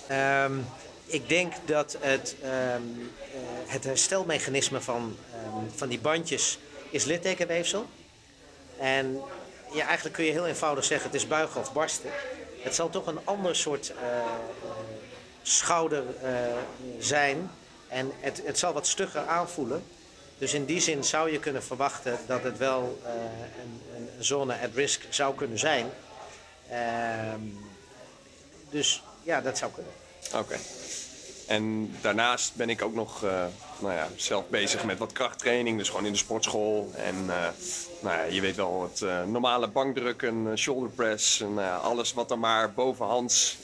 [0.07, 0.53] Ehm,
[1.05, 5.15] ik denk dat het, ehm, eh, het herstelmechanisme van,
[5.75, 6.59] van die bandjes
[6.95, 7.85] is littekenweefsel.
[8.79, 9.21] En
[9.73, 12.09] ja, eigenlijk kun je heel eenvoudig zeggen, het is buigen of barsten.
[12.61, 13.95] Het zal toch een ander soort eh,
[15.41, 16.31] schouder eh,
[16.99, 17.51] zijn.
[17.87, 19.83] En het, het zal wat stugger aanvoelen.
[20.37, 23.11] Dus in die zin zou je kunnen verwachten dat het wel eh,
[23.61, 25.89] een, een zone at risk zou kunnen zijn.
[26.69, 27.41] Ehm,
[28.69, 29.93] dus ja, dat zou kunnen.
[30.33, 30.57] Oké.
[31.47, 33.43] En daarnaast ben ik ook nog eh,
[33.79, 35.77] nou ja, zelf bezig met wat krachttraining.
[35.77, 36.91] Dus gewoon in de sportschool.
[36.95, 37.47] En eh,
[38.01, 41.41] nou ja, je weet wel, het eh, normale bankdrukken, shoulder press.
[41.41, 43.57] En alles wat er maar bovenhands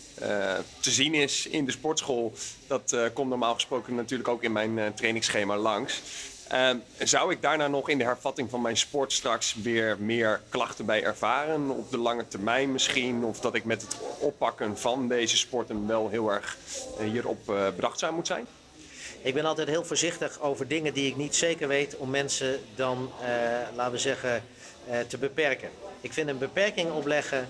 [0.80, 2.34] te zien is in de sportschool.
[2.68, 6.02] Dat komt normaal gesproken natuurlijk ook in mijn trainingsschema langs.
[6.52, 10.86] Ehm, zou ik daarna nog in de hervatting van mijn sport straks weer meer klachten
[10.86, 11.70] bij ervaren?
[11.70, 13.24] Op de lange termijn misschien?
[13.24, 16.58] Of dat ik met het oppakken van deze sporten wel heel erg
[17.00, 18.46] eh, hierop eh, bedachtzaam moet zijn?
[19.22, 23.12] Ik ben altijd heel voorzichtig over dingen die ik niet zeker weet om mensen dan,
[23.22, 23.28] eh,
[23.76, 24.44] laten we zeggen,
[25.08, 25.70] te beperken.
[26.02, 27.48] Ik vind een beperking opleggen,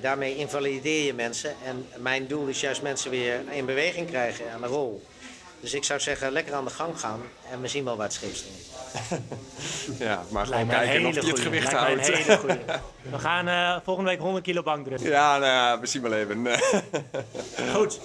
[0.00, 1.54] daarmee invalideer je mensen.
[1.64, 5.02] En mijn doel is juist mensen weer in beweging krijgen aan de rol.
[5.62, 8.14] Dus ik zou zeggen, lekker aan de gang gaan en we zien wel waar het
[8.14, 8.50] schip staat.
[9.98, 12.16] Ja, maar gewoon kijken of hele je het gewicht Lijkt mij een houdt.
[12.16, 12.58] hele goeie.
[13.12, 15.08] We gaan eh, volgende week 100 kilo bankdrukken.
[15.08, 16.46] Ja, nou ja, we zien wel even.
[17.74, 18.00] Goed.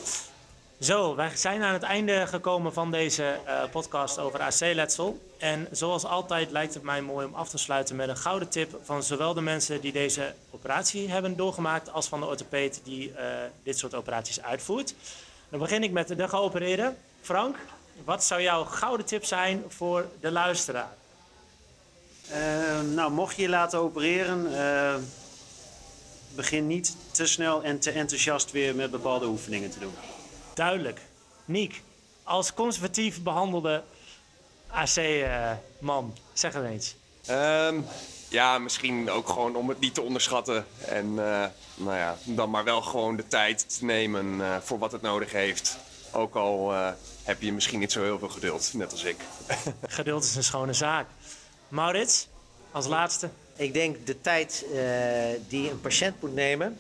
[0.79, 5.19] Zo, wij zijn aan het einde gekomen van deze eh, podcast over AC-letsel.
[5.37, 8.79] En zoals altijd lijkt het mij mooi om af te sluiten met een gouden tip
[8.83, 13.25] van zowel de mensen die deze operatie hebben doorgemaakt als van de orthopeet die eh,
[13.63, 14.93] dit soort operaties uitvoert.
[15.49, 16.93] Dan begin ik met de geopereerde.
[17.27, 17.55] Frank,
[18.05, 20.95] wat zou jouw gouden tip zijn voor de luisteraar?
[22.29, 22.39] Eh,
[22.81, 24.95] nou, mocht je je laten opereren, eh,
[26.35, 29.93] begin niet te snel en te enthousiast weer met bepaalde oefeningen te doen.
[30.53, 31.01] Duidelijk.
[31.45, 31.81] Niek,
[32.23, 33.83] als conservatief behandelde
[34.67, 36.95] AC-man, zeg het eens.
[37.25, 37.79] Ehm,
[38.29, 40.65] ja, misschien ook gewoon om het niet te onderschatten.
[40.85, 41.45] En eh,
[41.75, 45.31] nou ja, dan maar wel gewoon de tijd te nemen eh, voor wat het nodig
[45.31, 45.77] heeft.
[46.11, 46.89] Ook al eh,
[47.27, 49.15] heb je misschien niet zo heel veel geduld, net als ik.
[49.87, 51.07] Geduld is een schone zaak.
[51.67, 52.27] Maurits,
[52.71, 53.29] als laatste.
[53.55, 54.79] Ik denk de tijd eh,
[55.47, 56.77] die een patiënt moet nemen,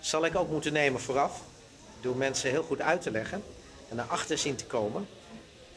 [0.00, 1.42] zal ik ook moeten nemen vooraf.
[2.00, 3.42] Door mensen heel goed uit te leggen
[3.88, 5.08] en naar achter zien te komen.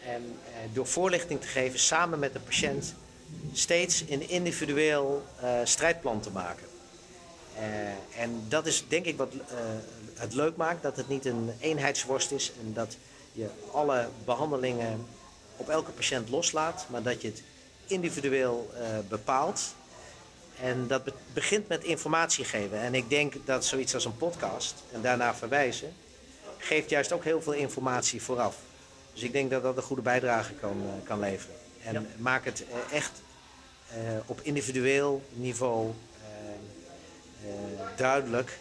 [0.05, 2.93] En eh, door voorlichting te geven samen met de patiënt
[3.53, 6.65] steeds een individueel eh, strijdplan te maken.
[7.55, 9.57] Eh, en dat is denk ik wat eh,
[10.15, 12.97] het leuk maakt, dat het niet een eenheidsworst is en dat
[13.31, 15.05] je alle behandelingen
[15.57, 17.41] op elke patiënt loslaat, maar dat je het
[17.85, 19.61] individueel eh, bepaalt.
[20.61, 22.79] En dat be- begint met informatie geven.
[22.79, 25.93] En ik denk dat zoiets als een podcast en daarna verwijzen,
[26.57, 28.57] geeft juist ook heel veel informatie vooraf.
[29.13, 31.55] Dus ik denk dat dat een goede bijdrage kan, eh, kan leveren.
[31.83, 33.11] En maak het eh, echt
[34.25, 35.93] op individueel niveau
[37.95, 38.59] duidelijk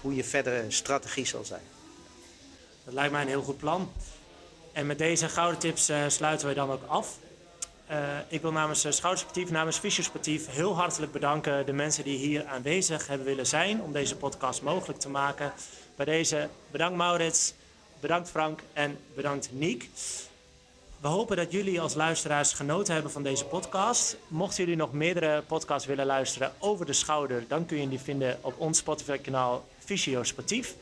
[0.00, 1.62] hoe je verdere strategie zal zijn.
[2.84, 3.92] Dat lijkt mij een heel goed plan.
[4.72, 7.18] En met deze gouden tips eh, sluiten we dan ook af.
[7.86, 7.98] Eh,
[8.28, 13.06] ik wil namens uh, Schoudersportief, namens Fysiosportief heel hartelijk bedanken de mensen die hier aanwezig
[13.06, 15.52] hebben willen zijn om deze podcast mogelijk te maken.
[15.96, 17.54] Bij deze bedankt Maurits,
[18.00, 19.90] bedankt Frank en bedankt Niek.
[21.00, 24.16] We hopen dat jullie als luisteraars genoten hebben van deze podcast.
[24.28, 28.38] Mochten jullie nog meerdere podcasts willen luisteren over de schouder, dan kun je die vinden
[28.40, 30.74] op ons Spotify-kanaal Fysio Sportief.